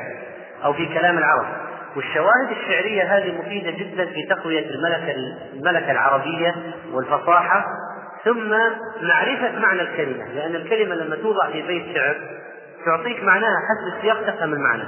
[0.65, 1.47] أو في كلام العرب.
[1.97, 5.15] والشواهد الشعرية هذه مفيدة جدا في تقوية الملكة
[5.55, 6.55] الملكة العربية
[6.93, 7.65] والفصاحة.
[8.25, 8.51] ثم
[9.03, 12.17] معرفة معنى الكلمة لأن الكلمة لما توضع في بيت شعر
[12.85, 14.85] تعطيك معناها حسب السياق تفهم المعنى.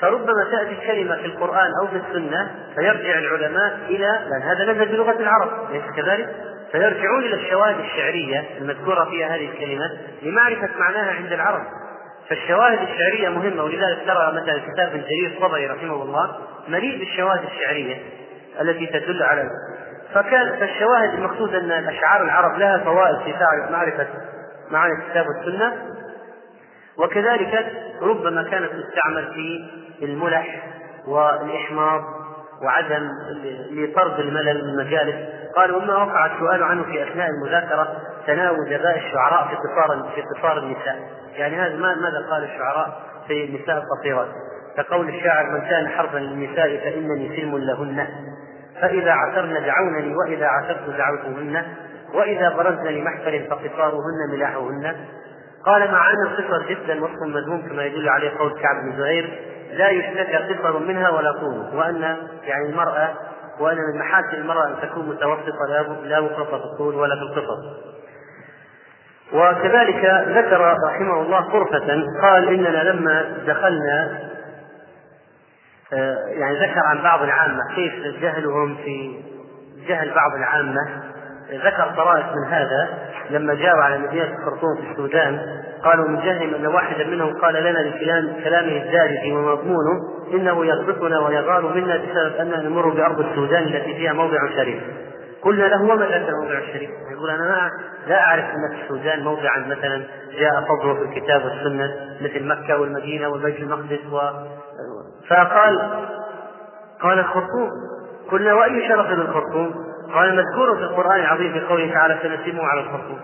[0.00, 5.20] فربما تأتي الكلمة في القرآن أو في السنة فيرجع العلماء إلى لأن هذا نزل بلغة
[5.20, 6.36] العرب أليس كذلك؟
[6.72, 9.90] فيرجعون إلى الشواهد الشعرية المذكورة فيها هذه الكلمة
[10.22, 11.62] لمعرفة معناها عند العرب.
[12.28, 16.36] فالشواهد الشعرية مهمة ولذلك ترى مثلا كتاب ابن جرير الطبري رحمه الله
[16.68, 17.96] مليء بالشواهد الشعرية
[18.60, 19.50] التي تدل على
[20.14, 23.34] فكان فالشواهد المقصود أن أشعار العرب لها فوائد في
[23.70, 24.06] معرفة
[24.70, 25.95] معاني الكتاب والسنة.
[26.98, 29.64] وكذلك ربما كانت تستعمل في
[30.04, 30.62] الملح
[31.06, 32.02] والإحماض
[32.62, 33.08] وعدم
[33.70, 35.16] لطرد الملل من المجالس
[35.56, 37.88] قال وما وقع السؤال عنه في أثناء المذاكرة
[38.26, 40.96] تناول اداء الشعراء في قصار في قصار النساء؟
[41.36, 44.28] يعني هذا ماذا قال الشعراء في النساء القصيرات؟
[44.76, 48.06] كقول الشاعر من كان حربا للنساء فإنني سلم لهن.
[48.80, 51.62] فإذا عثرن دعونني وإذا عثرت دعوتهن.
[52.14, 54.96] وإذا برزن لمحفل فقصارهن ملاحهن.
[55.66, 59.38] قال مع ان القصر جدا وصف مذموم كما يدل عليه قول كعب بن زهير
[59.72, 62.02] لا يشتكى قصر منها ولا طول وأن
[62.44, 63.14] يعني المرأة
[63.60, 65.66] وأن من محاسن المرأة أن تكون متوسطة
[66.04, 67.86] لا مفرطة في الطول ولا في القصر.
[69.32, 74.26] وكذلك ذكر رحمه الله طرفة قال إننا لما دخلنا
[75.92, 79.20] آه، يعني ذكر عن بعض العامة كيف جهلهم في
[79.88, 81.02] جهل بعض العامة
[81.50, 82.88] ذكر طرائف من هذا
[83.30, 85.40] لما جاءوا على مدينة الخرطوم في السودان
[85.84, 90.00] قالوا من جهلهم أن واحدا منهم قال لنا بكلام كلامه الدارج ومضمونه
[90.34, 94.82] إنه يغبطنا ويغار منا بسبب أننا نمر بأرض السودان التي فيها موضع شريف
[95.42, 97.70] قلنا له وما ذاك الموضع الشريف؟ يقول أنا ما
[98.06, 100.02] لا أعرف أن في السودان موضعا مثلا
[100.38, 104.18] جاء فضله في الكتاب والسنة مثل مكة والمدينة وبيت المقدس و
[105.28, 105.90] فقال
[107.00, 107.70] قال الخرطوم
[108.30, 113.20] قلنا وأي شرف للخرطوم؟ قال مذكور في القرآن العظيم في قوله تعالى سنسمه على الخرطوم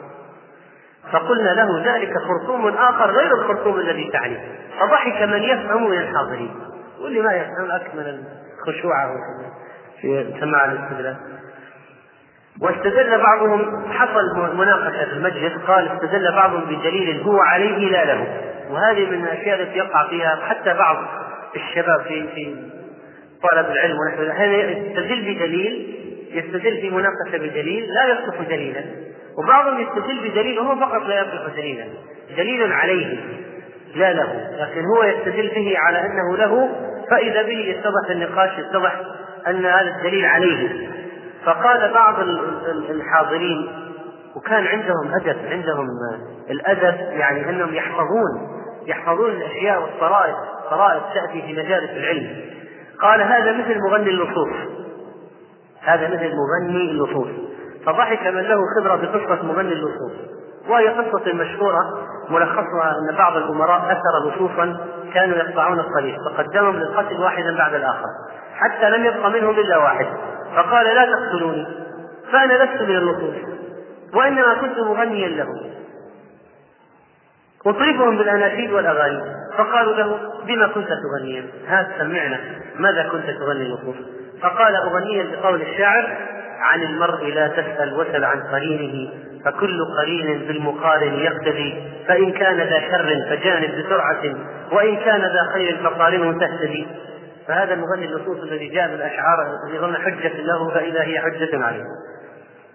[1.12, 4.40] فقلنا له ذلك خرطوم آخر غير الخرطوم الذي تعنيه
[4.80, 6.54] فضحك من يفهم من الحاضرين.
[7.00, 8.24] واللي ما يفهم أكمل
[8.58, 8.94] الخشوع
[10.00, 11.16] في سماع الاستدلال.
[12.60, 18.40] واستدل بعضهم حصل مناقشة في المجلس قال استدل بعضهم بدليل هو عليه لا له.
[18.70, 20.96] وهذه من الأشياء التي يقع فيها حتى بعض
[21.56, 22.56] الشباب في في
[23.50, 24.78] طلب العلم ونحو ذلك.
[24.78, 26.01] يستدل بدليل
[26.32, 28.84] يستدل في مناقشة بدليل لا يصلح دليلا.
[29.38, 31.84] وبعضهم يستدل بدليل وهو فقط لا يصلح دليلا.
[32.36, 33.16] دليل عليه
[33.94, 36.68] لا له لكن هو يستدل به على أنه له
[37.10, 39.00] فإذا به يتضح النقاش يتضح
[39.46, 40.88] أن هذا الدليل عليه.
[41.44, 42.14] فقال بعض
[42.90, 43.68] الحاضرين
[44.36, 45.86] وكان عندهم أدب عندهم
[46.50, 48.52] الأدب يعني أنهم يحفظون
[48.86, 50.36] يحفظون الأشياء والطرائف
[50.70, 52.36] طرائف تأتي في مجالس العلم.
[53.00, 54.48] قال هذا مثل مغني اللصوص
[55.84, 57.28] هذا مثل مغني اللصوص
[57.86, 60.12] فضحك من له خبرة بقصة مغني اللصوص
[60.68, 61.78] وهي قصة مشهورة
[62.30, 64.76] ملخصها أن بعض الأمراء أثر لصوصا
[65.14, 68.06] كانوا يقطعون الطريق فقدمهم للقتل واحدا بعد الآخر
[68.54, 70.06] حتى لم يبق منهم إلا واحد.
[70.56, 71.66] فقال لا تقتلوني
[72.32, 73.34] فأنا لست من اللصوص
[74.14, 75.46] وإنما كنت مغنيا له
[77.66, 79.22] أطربهم بالأناشيد والأغاني
[79.58, 82.40] فقالوا له بما كنت تغنيا؟ هات سمعنا
[82.78, 83.96] ماذا كنت تغني اللصوص
[84.42, 86.16] فقال أغنيا بقول الشاعر
[86.60, 89.10] عن المرء لا تسأل وسل عن قرينه
[89.44, 91.82] فكل قرين بالمقارن يقتدي.
[92.08, 94.22] فإن كان ذا شر فجانب بسرعة
[94.72, 96.86] وإن كان ذا خير فقارنه تهتدي.
[97.48, 101.84] فهذا المغني النصوص الذي جاء بالأشعار الذي ظن حجة له فإذا هي حجة عليه.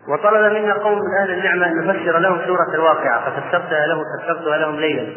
[0.09, 3.29] وطلب منا قوم من أهل النعمة أن نفسر لهم سورة الواقعة.
[3.29, 5.07] ففسرتها له فسرتها لهم ليلا.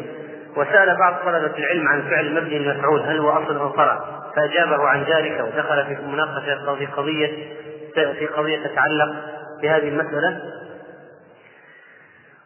[0.57, 5.03] وسأل بعض طلبة العلم عن فعل مبني المفعول هل هو أصل أو فرع؟ فأجابه عن
[5.03, 7.31] ذلك ودخل في مناقشة في قضية
[7.93, 9.15] في قضية تتعلق
[9.61, 10.41] بهذه المسألة.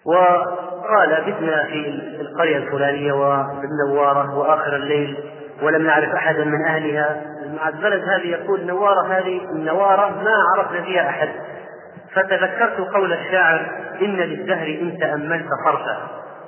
[0.05, 1.89] وقال بتنا في
[2.21, 5.17] القرية الفلانية وبالنوارة وآخر الليل
[5.61, 7.21] ولم نعرف أحدا من أهلها.
[7.67, 11.29] البلد هذه يقول نوارة هذه النوارة ما عرفنا فيها أحد.
[12.13, 13.71] فتذكرت قول الشاعر
[14.01, 15.97] إن للدهر إن تأملت صرفا.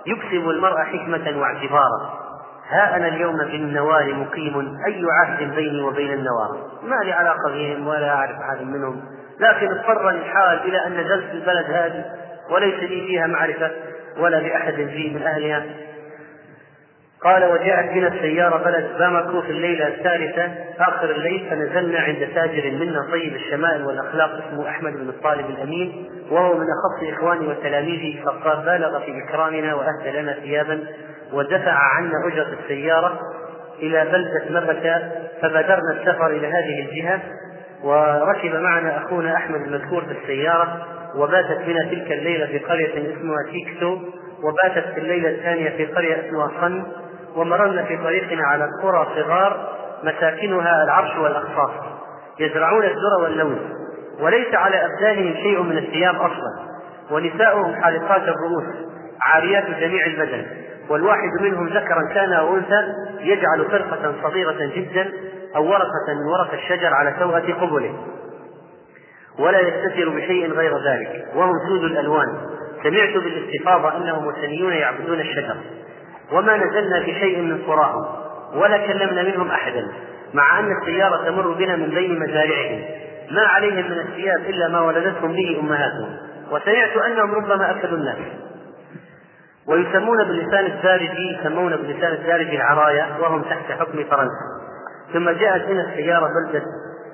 [0.05, 2.26] يكسب المرء حكمة واعتبارا.
[2.69, 8.09] ها أنا اليوم بالنوار مقيم أي عهد بيني وبين النوار ما لي علاقة بهم ولا
[8.09, 9.01] أعرف أحد منهم.
[9.39, 12.05] لكن اضطر الحال إلى أن نزلت البلد هذه
[12.49, 13.71] وليس لي فيها معرفة
[14.17, 15.65] ولا بأحد فيه من أهلها.
[17.21, 21.47] قال وجاءت بنا السيارة بلد بامكو في الليلة الثالثة آخر الليل.
[21.49, 27.13] فنزلنا عند تاجر منا طيب الشمائل والأخلاق اسمه أحمد بن الطالب الأمين وهو من أخص
[27.13, 28.21] إخواني وتلاميذي.
[28.25, 30.83] فقال بالغ في إكرامنا وأهدى لنا ثيابا.
[31.33, 33.19] ودفع عنا أجرة السيارة
[33.79, 35.11] إلى بلدة مكة
[35.41, 37.19] فبادرنا السفر إلى هذه الجهة
[37.83, 40.85] وركب معنا أخونا أحمد المذكور في السيارة
[41.15, 43.97] وباتت بنا تلك الليلة في قرية اسمها تيكتو
[44.43, 46.83] وباتت في الليلة الثانية في قرية اسمها صن
[47.35, 51.71] ومررنا في طريقنا على قرى صغار مساكنها العرش والأقصاص
[52.39, 53.57] يزرعون الذر واللوز
[54.19, 56.67] وليس على أبدانهم شيء من الثياب أصلا
[57.11, 58.75] ونساؤهم حالقات الرؤوس
[59.21, 60.45] عاريات جميع البدن.
[60.89, 65.13] والواحد منهم ذكرا كان أو أنثى يجعل فرقة صغيرة جدا
[65.55, 67.93] أو ورقة من ورق الشجر على توأة قبله.
[69.39, 72.27] ولا يستتر بشيء غير ذلك وهم سود الألوان.
[72.83, 75.55] سمعت بالاستفاضة أنهم وثنيون يعبدون الشجر.
[76.31, 78.05] وما نزلنا في شيء من قراهم
[78.55, 79.87] ولا كلمنا منهم أحدا
[80.33, 82.81] مع أن السيارة تمر بنا من بين مزارعهم.
[83.31, 86.17] ما عليهم من الثياب إلا ما ولدتهم به أمهاتهم.
[86.51, 88.17] وسمعت أنهم ربما أكلوا الناس.
[89.67, 94.45] ويسمون باللسان الدارجي يسمون باللسان الدارجي العرايا وهم تحت حكم فرنسا.
[95.13, 96.65] ثم جاءت هنا السيارة بلدة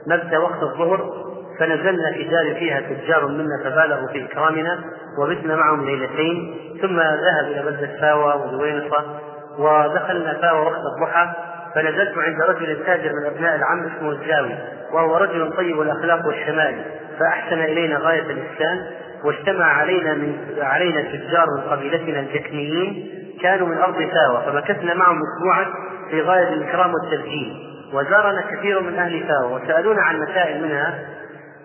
[0.07, 1.23] مبدأ وقت الظهر
[1.59, 4.79] فنزلنا في دار فيها تجار منا فبالغوا في إكرامنا
[5.19, 9.19] وبتنا معهم ليلتين ثم ذهب إلى بلدة فاوى وزوينصة
[9.59, 11.29] ودخلنا فاوى وقت الضحى
[11.75, 14.55] فنزلت عند رجل تاجر من أبناء العم اسمه الزاوي
[14.93, 16.85] وهو رجل طيب الأخلاق والشمائل
[17.19, 18.85] فأحسن إلينا غاية الإحسان
[19.25, 23.09] واجتمع علينا من علينا تجار من قبيلتنا الجكنيين
[23.41, 25.65] كانوا من أرض فاوى فمكثنا معهم أسبوعا
[26.09, 30.99] في غاية الإكرام والتبجيل وزارنا كثير من أهل فاوى وسألونا عن مسائل منها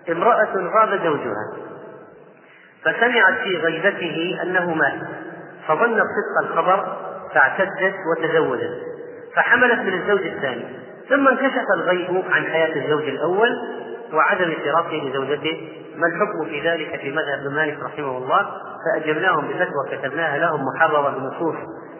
[0.09, 1.69] امرأة غاب زوجها
[2.83, 4.99] فسمعت في غيبته أنه مات
[5.67, 6.97] فظنت صدق الخبر
[7.33, 8.81] فاعتدت وتزوجت
[9.35, 10.65] فحملت من الزوج الثاني
[11.09, 13.49] ثم انكشف الغيب عن حياة الزوج الأول
[14.13, 18.45] وعدم فراقه لزوجته ما الحكم في ذلك في مذهب مالك رحمه الله
[18.85, 21.55] فأجبناهم بفتوى كتبناها لهم محررة بنصوص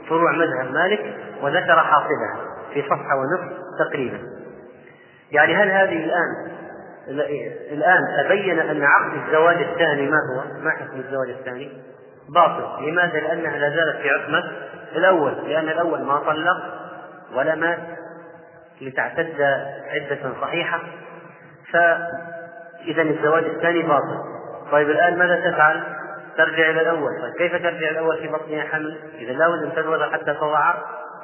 [0.09, 2.35] فروع مذهب مالك وذكر حاصلها
[2.73, 4.19] في صفحة ونصف تقريبا
[5.31, 6.59] يعني هل هذه الآن
[7.71, 11.71] الآن تبين أن عقد الزواج الثاني ما هو؟ ما حكم الزواج الثاني؟
[12.35, 14.43] باطل، لماذا؟ لأنها لا زالت في عصمة
[14.95, 16.57] الأول، لأن الأول ما طلق
[17.35, 17.79] ولا مات
[18.81, 19.41] لتعتد
[19.89, 20.79] عدة صحيحة
[21.73, 24.17] فإذا الزواج الثاني باطل.
[24.71, 25.83] طيب الآن ماذا تفعل؟
[26.37, 30.33] ترجع إلى الأول، طيب كيف ترجع الأول في بطنها حمل؟ إذا لا أن تزوج حتى
[30.33, 30.73] تضع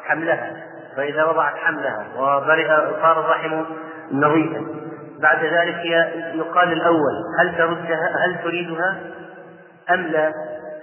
[0.04, 0.54] حملها،
[0.96, 2.68] فإذا وضعت حملها وبرئ
[3.02, 3.66] صار الرحم
[4.12, 4.66] نظيفا
[5.20, 5.86] بعد ذلك
[6.36, 8.98] يقال الأول هل تردها هل تريدها
[9.90, 10.34] أم لا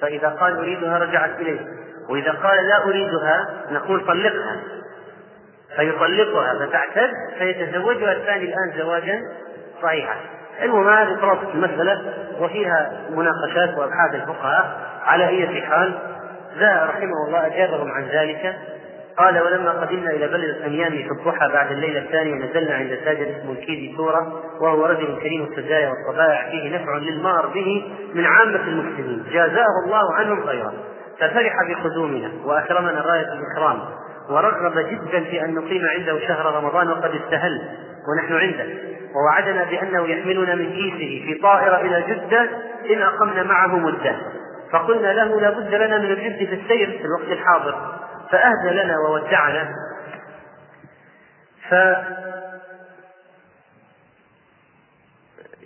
[0.00, 1.60] فإذا قال أريدها رجعت إليه
[2.08, 4.56] وإذا قال لا أريدها نقول طلقها
[5.76, 9.20] فيطلقها فتعتد فيتزوجها الثاني الآن زواجا
[9.82, 10.16] صحيحا.
[10.62, 12.02] المهم هذه خلاصة المسألة
[12.40, 15.98] وفيها مناقشات وأبحاث الفقهاء على أي حال.
[16.58, 18.56] ذا رحمه الله أجابهم عن ذلك.
[19.16, 23.52] قال ولما قدمنا إلى بلد انيامي في الضحى بعد الليلة الثانية نزلنا عند تاجر اسمه
[23.52, 29.24] الكيدي سورة وهو رجل كريم السجايا والطبائع فيه نفع للمار به من عامة المسلمين.
[29.32, 30.72] جازاه الله عنهم خيرا.
[31.18, 33.80] ففرح بقدومنا وأكرمنا غاية الإكرام.
[34.30, 37.68] ورغب جدا في أن نقيم عنده شهر رمضان وقد استهل
[38.08, 38.66] ونحن عنده.
[39.14, 42.48] ووعدنا بأنه يحملنا من كيسه في طائرة إلى جدة
[42.90, 44.16] إن أقمنا معه مدة.
[44.72, 47.98] فقلنا له لا بد لنا من الجد في السير في الوقت الحاضر.
[48.30, 49.68] فأهدى لنا وودعنا.
[51.68, 51.72] ف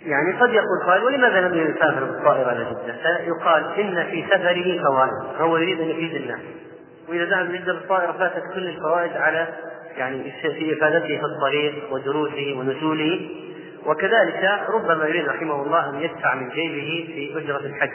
[0.05, 5.41] يعني قد يقول قائل ولماذا لم يسافر بالطائرة إلى جدة؟ فيقال إن في سفره فوائد.
[5.41, 6.39] هو يريد أن يفيد الناس.
[7.09, 9.47] وإذا ذهب جدة بالطائرة فاتت كل الفوائد على
[9.97, 13.29] يعني في إفادته في الطريق ودروسه ونزوله.
[13.85, 17.91] وكذلك ربما يريد رحمه الله أن يدفع من جيبه في أجرة الحج.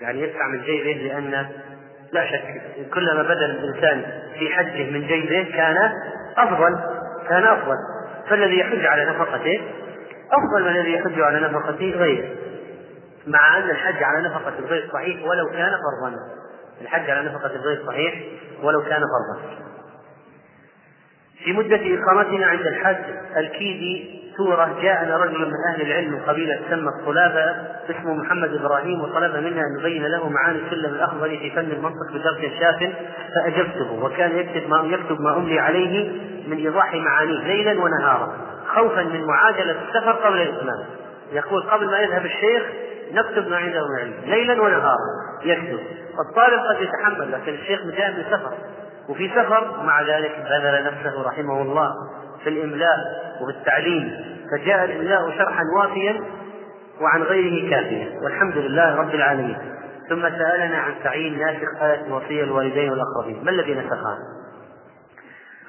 [0.00, 1.46] يعني يدفع من جيبه لأن
[2.12, 2.62] لا شك
[2.94, 4.04] كلما بدا الإنسان
[4.38, 5.92] في حجه من جيبه كان
[6.36, 6.78] أفضل
[7.28, 7.76] كان أفضل.
[8.28, 9.60] فالذي يحج على نفقته
[10.32, 12.28] أفضل من الذي يحج على نفقة غيره
[13.26, 16.43] مع أن الحج على نفقة الغير صحيح ولو كان فرضا.
[16.80, 18.14] الحج على نفقة الغير صحيح
[18.62, 19.64] ولو كان فرضا.
[21.44, 23.04] في مدة إقامتنا عند الحج
[23.36, 27.56] الكيدي سورة جاءنا رجل من أهل العلم قبيلة تسمى الطلابة
[27.90, 32.52] اسمه محمد إبراهيم وطلب منا أن نبين له معاني السلم الأخضر في فن المنطق بدرس
[32.60, 32.92] شاف
[33.34, 36.12] فأجبته وكان يكتب ما يكتب ما أملي عليه
[36.48, 38.32] من إيضاح معانيه ليلا ونهارا
[38.74, 40.84] خوفا من معاجلة السفر قبل الإتمام
[41.32, 42.62] يقول قبل ما يذهب الشيخ
[43.12, 44.96] نكتب ما عنده من علم ليلا ونهارا
[45.44, 45.80] يكتب.
[46.28, 48.54] الطالب قد يتحمل لكن الشيخ من سفر.
[49.08, 51.92] وفي سفر مع ذلك بذل نفسه رحمه الله
[52.44, 52.98] في الإملاء
[53.42, 56.20] وبالتعليم فجاء الإملاء شرحا وافيا
[57.00, 58.20] وعن غيره كافيا.
[58.24, 59.56] والحمد لله رب العالمين.
[60.08, 63.44] ثم سألنا عن تعيين ناسخ آية الوصية الوالدين والأقربين.
[63.44, 64.18] ما الذي نسخها؟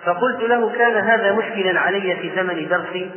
[0.05, 3.11] فقلت له كان هذا مشكلا علي في زمن درسي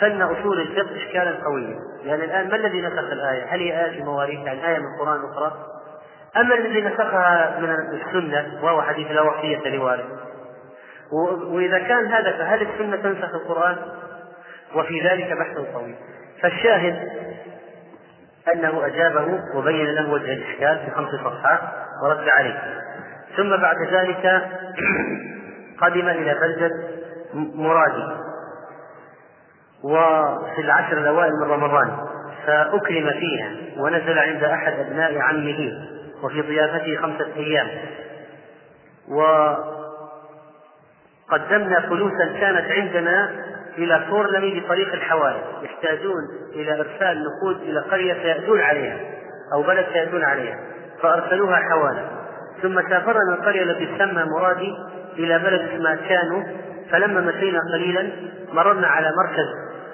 [0.00, 4.40] فن أصول الفقه اشكالا قويا يعني الآن ما الذي نسخ الآية؟ هل هي آية المواريث
[4.40, 5.52] يعني آية من القرآن أخرى؟
[6.36, 10.04] أما الذي نسخها من السنة وهو حديث لا وصيه لوارث
[11.50, 13.76] وإذا كان هذا فهل السنة تنسخ القرآن؟
[14.74, 15.94] وفي ذلك بحث طويل
[16.42, 17.08] فالشاهد
[18.54, 21.60] أنه أجابه وبين له وجه الإشكال في خمس صفحات
[22.02, 22.82] ورد عليه
[23.36, 24.42] ثم بعد ذلك
[25.82, 26.70] قدم إلى بلدة
[27.34, 28.29] مرادي
[29.84, 31.90] وفي العشر الأوائل من رمضان
[32.46, 35.72] فأكرم فيها ونزل عند أحد أبناء عمه
[36.22, 37.68] وفي ضيافته خمسة أيام.
[41.28, 43.30] وقدمنا فلوسا كانت عندنا
[43.78, 46.22] إلى فورلمي بطريق الحوالي يحتاجون
[46.54, 48.96] إلى إرسال نقود إلى قرية سيأتون عليها
[49.54, 50.58] أو بلد سيأتون عليها
[51.02, 52.02] فأرسلوها حوالا
[52.62, 54.74] ثم سافرنا القرية التي تسمى مرادي
[55.18, 56.42] إلى بلد اسمها كانو
[56.90, 58.10] فلما مشينا قليلا
[58.52, 59.46] مررنا على مركز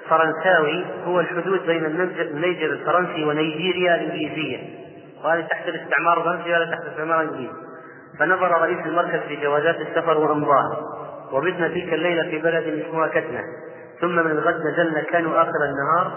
[0.09, 4.57] فرنساوي هو الحدود بين النيجر الفرنسي ونيجيريا الإنجليزية
[5.23, 7.53] وهذه تحت الاستعمار الفرنسي ولا تحت الاستعمار الإنجليزي.
[8.19, 10.77] فنظر رئيس المركز في جوازات السفر وأمضاها
[11.31, 13.41] وبتنا تلك الليلة في بلد اسمها كتنة.
[14.01, 16.11] ثم من الغد نزلنا كانوا آخر النهار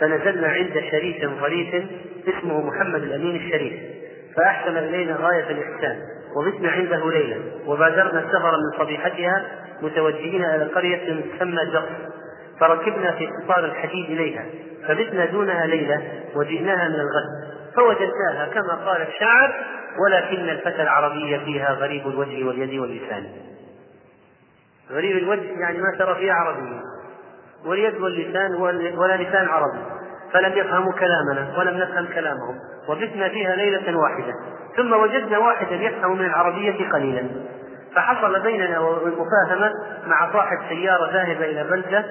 [0.00, 1.84] فنزلنا عند شريف ظريف
[2.28, 3.72] اسمه محمد الأمين الشريف.
[4.36, 5.98] فأحسن إلينا غاية الإحسان
[6.36, 7.36] وبتنا عنده ليلة
[7.66, 9.44] وبادرنا السفر من صبيحتها
[9.82, 11.92] متوجهين إلى قرية تسمى جقس
[12.60, 14.44] فركبنا في قطار الحديد إليها
[14.88, 16.02] فبتنا دونها ليلة
[16.36, 19.54] وجئناها من الغد فوجدناها كما قال الشاعر
[20.04, 23.26] ولكن الفتى العربي فيها غريب الوجه واليد واللسان.
[24.90, 26.80] غريب الوجه يعني ما ترى فيها عربية
[27.66, 28.54] واليد واللسان
[28.98, 29.78] ولا لسان عربي
[30.32, 34.32] فلم يفهموا كلامنا ولم نفهم كلامهم وبتنا فيها ليلة واحدة
[34.76, 37.28] ثم وجدنا واحدا يفهم من العربية قليلا
[37.94, 39.72] فحصل بيننا والمفاهمة
[40.06, 42.04] مع صاحب سيارة ذاهبة إلى بلدة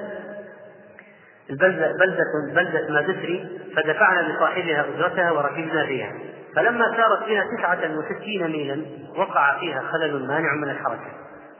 [1.49, 2.23] البلدة بلدة
[2.55, 6.13] بلدة مادسري فدفعنا لصاحبها أجرتها وركبنا فيها.
[6.55, 8.81] فلما سارت بنا تسعة وستين ميلا
[9.17, 11.11] وقع فيها خلل مانع من الحركة.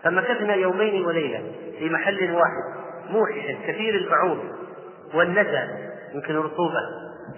[0.04, 1.42] فمكثنا يومين وليلة
[1.80, 2.64] في محل واحد
[3.10, 4.40] موحش كثير البعوض
[5.14, 5.64] والندى
[6.14, 6.82] يمكن رطوبة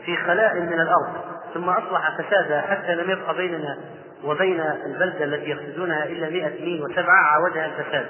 [0.05, 1.13] في خلاء من الأرض.
[1.53, 3.77] ثم أصبح فسادا حتى لم يبق بيننا
[4.23, 8.05] وبين البلدة التي يقصدونها إلا مئة ميل وسبعة عاودها الفساد.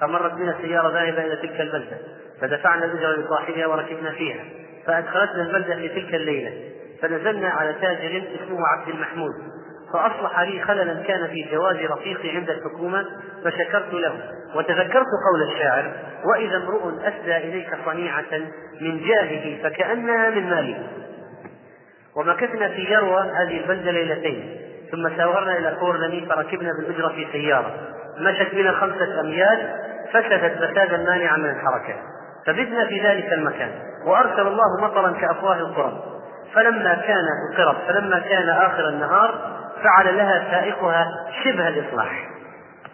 [0.00, 1.96] فمرت بنا سيارة ذاهبة إلى تلك البلدة.
[2.40, 4.44] فدفعنا الأجرة لصاحبها وركبنا فيها
[4.86, 6.52] فأدخلتنا البلدة في تلك الليلة
[7.02, 9.34] فنزلنا على تاجر اسمه عبد المحمود
[9.92, 13.06] فأصلح لي خللا كان في جواز رفيقي عند الحكومة
[13.44, 14.12] فشكرت له
[14.54, 15.92] وتذكرت قول الشاعر
[16.24, 18.38] وإذا امرؤ أسدى إليك صنيعة
[18.80, 20.86] من جاهه فكأنها من ماله.
[22.16, 24.56] ومكثنا في يروى هذه البلدة ليلتين
[24.92, 27.74] ثم سافرنا إلى كورلمي فركبنا بالأجرة في سيارة.
[28.18, 29.76] مشت بنا خمسة أميال
[30.12, 31.94] فسدت فسادا مانعا من الحركة.
[32.46, 33.70] فبتنا في ذلك المكان
[34.06, 36.00] وأرسل الله مطرا كأفواه القرب
[36.54, 39.34] فلما كان القرب فلما كان آخر النهار
[39.82, 41.06] فعل لها سائقها
[41.44, 42.28] شبه الإصلاح.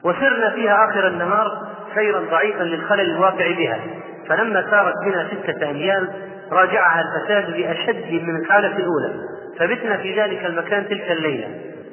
[0.04, 1.50] وسرنا فيها آخر النهار
[1.94, 3.78] سيرا ضعيفا للخلل الواقع بها.
[4.28, 6.08] فلما سارت بنا ستة أيام
[6.52, 9.14] راجعها الفساد بأشد من الحالة الأولى.
[9.58, 11.48] فبتنا في ذلك المكان تلك الليلة.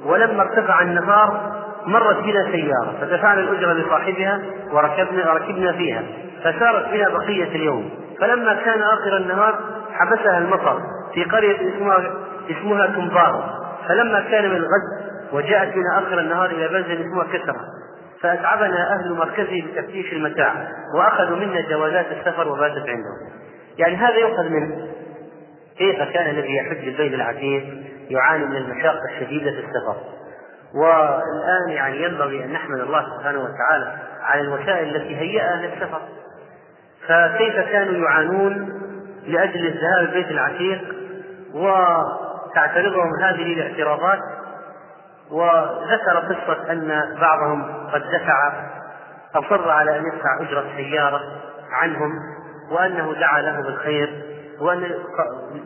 [0.05, 1.53] ولما ارتفع النهار
[1.85, 4.41] مرت بنا سيارة فدفعنا الأجرة لصاحبها
[4.71, 6.03] وركبنا وركبنا فيها.
[6.43, 7.89] فسارت بنا بقية اليوم.
[8.19, 9.59] فلما كان آخر النهار
[9.93, 10.81] حبسها المطر
[11.13, 12.13] في قرية اسمها
[12.49, 17.61] اسمها كمبار فلما كان من الغد وجاءت بنا آخر النهار إلى بلدة اسمها كسرة
[18.21, 20.53] فأتعبنا أهل مركزه بتفتيش المتاع
[20.97, 23.29] وأخذوا منا جوازات السفر وباتت عندهم.
[23.77, 24.87] يعني هذا يؤخذ منه
[25.77, 27.63] كيف كان الذي يحج البيت العتيق
[28.09, 29.95] يعاني من المشاق الشديدة في السفر.
[30.75, 36.01] والآن يعني ينبغي أن نحمد الله سبحانه وتعالى على الوسائل التي هيأها للسفر.
[37.07, 38.69] فكيف كانوا يعانون
[39.27, 40.81] لأجل الذهاب البيت العتيق
[41.53, 44.19] وتعترضهم هذه الاعتراضات
[45.31, 48.53] وذكر قصة أن بعضهم قد دفع
[49.35, 51.21] أصر على أن يدفع أجرة سيارة
[51.71, 52.11] عنهم
[52.71, 54.23] وأنه دعا له بالخير
[54.59, 54.91] وأن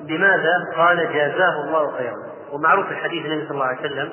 [0.04, 2.18] لماذا؟ قال جازاه الله خيرا
[2.52, 4.10] ومعروف الحديث النبي صلى الله عليه وسلم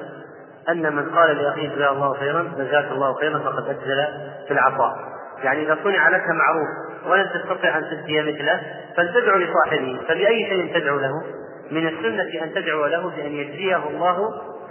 [0.69, 4.07] أن من قال لأخيه جزاه الله خيرا جزاك الله خيرا فقد أجزل
[4.49, 4.97] في العطاء
[5.45, 6.69] يعني إذا صنع لك معروف
[7.07, 8.61] ولن تستطيع أن تجزي مثله
[8.97, 10.01] فلتدعو لصاحبه.
[10.09, 11.23] فبأي شيء تدعو له؟
[11.71, 14.17] من السنة أن تدعو له بأن يجزيه الله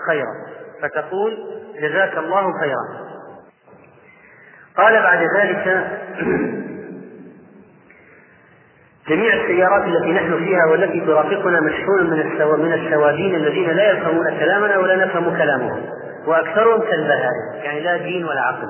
[0.07, 0.33] خيرا.
[0.81, 1.37] فتقول
[1.81, 3.03] جزاك الله خيرا.
[4.77, 5.87] قال بعد ذلك
[9.09, 12.57] جميع السيارات التي نحن فيها والتي ترافقنا مشحون من السو...
[12.57, 15.85] من السوادين الذين لا يفهمون كلامنا ولا نفهم كلامهم.
[16.27, 18.67] وأكثرهم كالبهائم يعني لا دين ولا عقل.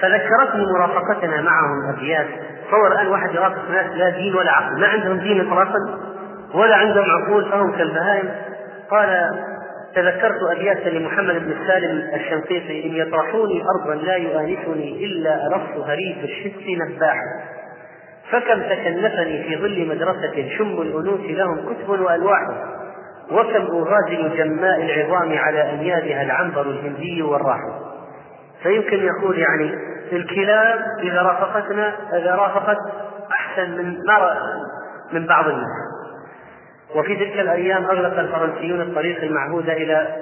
[0.00, 2.26] فذكرتني مرافقتنا معهم أبيات.
[2.68, 4.80] تصور الآن واحد يرافق ناس لا دين ولا عقل.
[4.80, 5.78] ما عندهم دين اطلاقا
[6.54, 8.30] ولا عندهم عقول فهم كالبهائم.
[8.90, 9.38] قال
[9.94, 16.66] تذكرت أبياتا لمحمد بن سالم الشنقيطي إن يطرحوني أرضا لا يؤانسني إلا أرص هريف الشس
[16.68, 17.56] نباحا.
[18.30, 22.40] فكم تكلفني في ظل مدرسة شم الأنوث لهم كتب وألواح.
[23.30, 27.58] وكم أغازل جماء العظام على أنيابها العنبر الهندي والراح
[28.66, 29.74] فيمكن يقول يعني
[30.12, 32.78] الكلاب إذا رافقتنا إذا رافقت
[33.30, 34.36] أحسن من ما
[35.12, 35.86] من بعض الناس.
[36.94, 40.16] وفي تلك الأيام أغلق الفرنسيون الطريق المعهودة إلى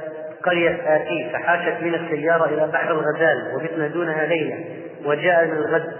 [0.44, 4.64] قرية آتي فحاشت من السيارة إلى بحر الغزال وبتنا دونها ليلة
[5.04, 5.92] وجاء من الغد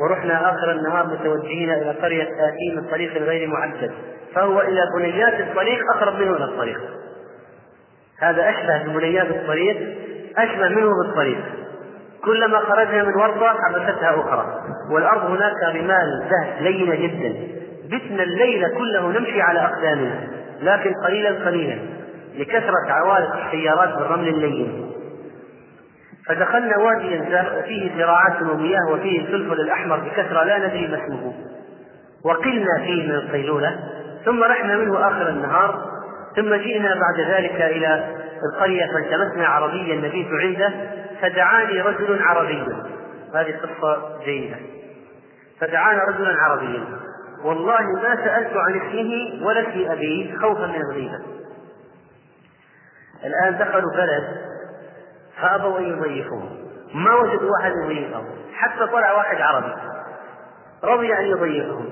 [0.00, 3.90] ورحنا آخر النهار متوجهين إلى قرية آتي من طريق غير معدل
[4.34, 6.80] فهو إلى بنيات الطريق أقرب منه إلى الطريق.
[8.20, 9.76] هذا أشبه ببنيات الطريق
[10.36, 11.57] أشبه منه بالطريق.
[12.28, 14.46] كلما خرجنا من ورطة حبستها أخرى.
[14.90, 17.34] والأرض هناك رمال زهد لينة جدا.
[17.86, 20.28] بتنا الليل كله نمشي على أقدامنا.
[20.62, 21.78] لكن قليلا قليلا.
[22.38, 24.90] لكثرة عوالق السيارات بالرمل اللين.
[26.26, 31.32] فدخلنا واديا فيه زراعات ومياه وفيه الفلفل الأحمر بكثرة لا ندري ما اسمه.
[32.24, 33.78] وقلنا فيه من القيلولة
[34.24, 35.98] ثم رحنا منه آخر النهار
[36.36, 38.04] ثم جئنا بعد ذلك إلى
[38.44, 40.72] القرية فالتمسنا عربيا نبيت عنده
[41.20, 42.64] فدعاني رجل عربي.
[43.34, 44.56] هذه قصة جيدة.
[45.60, 46.84] فدعانا رجلا عربيا.
[47.44, 51.18] والله ما سألت عن اسمه ولا اسم أبيه خوفا من الغيبة.
[53.24, 54.36] الآن دخلوا بلد
[55.40, 56.50] فأبوا أن يضيفوه.
[56.94, 58.24] ما وجدوا واحد يضيفهم
[58.54, 59.74] حتى طلع واحد عربي.
[60.84, 61.88] رضي أن يضيفهم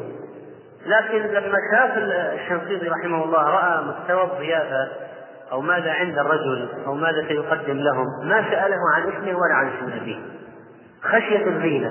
[0.86, 4.88] لكن لما شاف الشنقيطي رحمه الله رأى مستوى الضيافة
[5.52, 10.00] أو ماذا عند الرجل أو ماذا سيقدم لهم؟ ما سأله عن اسمه ولا عن اسم
[10.02, 10.18] أبيه
[11.02, 11.90] خشية الغيبة.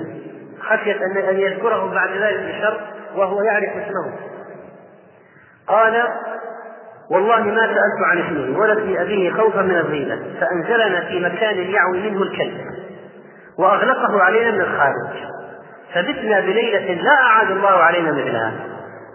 [0.60, 2.80] خشية أن يذكره بعد ذلك بشر
[3.16, 4.18] وهو يعرف اسمه
[5.68, 6.02] قال
[7.10, 10.18] والله ما سألت عن اسمه ولا اسم أبيه خوفا من الغيبة.
[10.40, 12.60] فأنزلنا في مكان يعوي منه الكلب.
[13.58, 15.26] وأغلقه علينا من الخارج.
[15.94, 18.52] فبتنا بليلة لا أعاد الله علينا مثلها.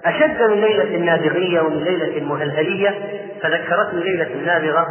[0.06, 2.96] أشد من ليلة النابغية ومن ليلة المهلهلية.
[3.42, 4.88] فذكرتني ليلة النابغة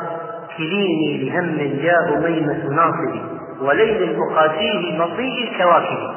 [0.56, 3.22] كليني لهم جاء ميمة ناصري
[3.60, 6.14] وليل المقاتيه بطيء الكواكب.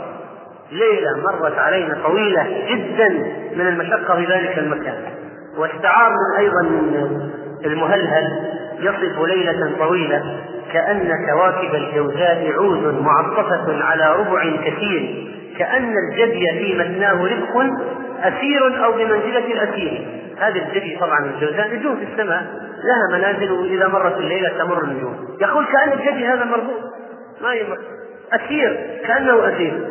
[0.71, 3.09] ليلة مرت علينا طويلة جدا
[3.55, 5.03] من المشقة في ذلك المكان.
[5.57, 6.61] واستعار من أيضا
[7.65, 10.37] المهلهل يصف ليلة طويلة
[10.73, 17.69] كأن كواكب الجوزاء عود معطفة على ربع كثير كأن الجدي في متناه ربح
[18.23, 20.07] أسير أو بمنزلة الأسير.
[20.39, 22.43] هذه الجدي طبعا الجوزاء نجوم في السماء
[22.83, 25.37] لها منازل إذا مرت الليلة تمر النجوم.
[25.41, 26.81] يقول كأن الجدي هذا مربوط
[27.41, 27.77] ما يمر
[28.33, 29.89] أسير كأنه أسير.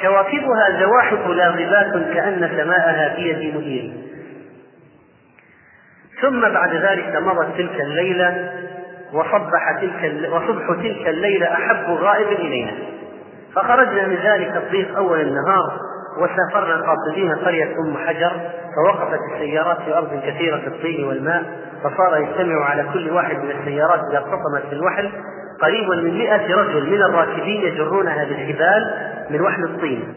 [0.00, 3.92] كواكبها زواحف لاغبات كأن سماءها في يد مدير
[6.22, 8.52] ثم بعد ذلك مضت تلك الليلة
[9.12, 12.72] وصبح تلك وصبح تلك الليلة أحب غائب إلينا.
[13.54, 15.78] فخرجنا من ذلك الضيق أول النهار.
[16.18, 18.32] وسافرنا قاصدين قرية أم حجر
[18.76, 21.44] فوقفت السيارات في أرض كثيرة الطين والماء
[21.84, 25.10] فصار يجتمع على كل واحد من السيارات إذا اقتطمت في الوحل.
[25.60, 28.94] قريب من مئة رجل من الراكبين يجرونها بالحبال
[29.30, 30.14] من وحل الطين.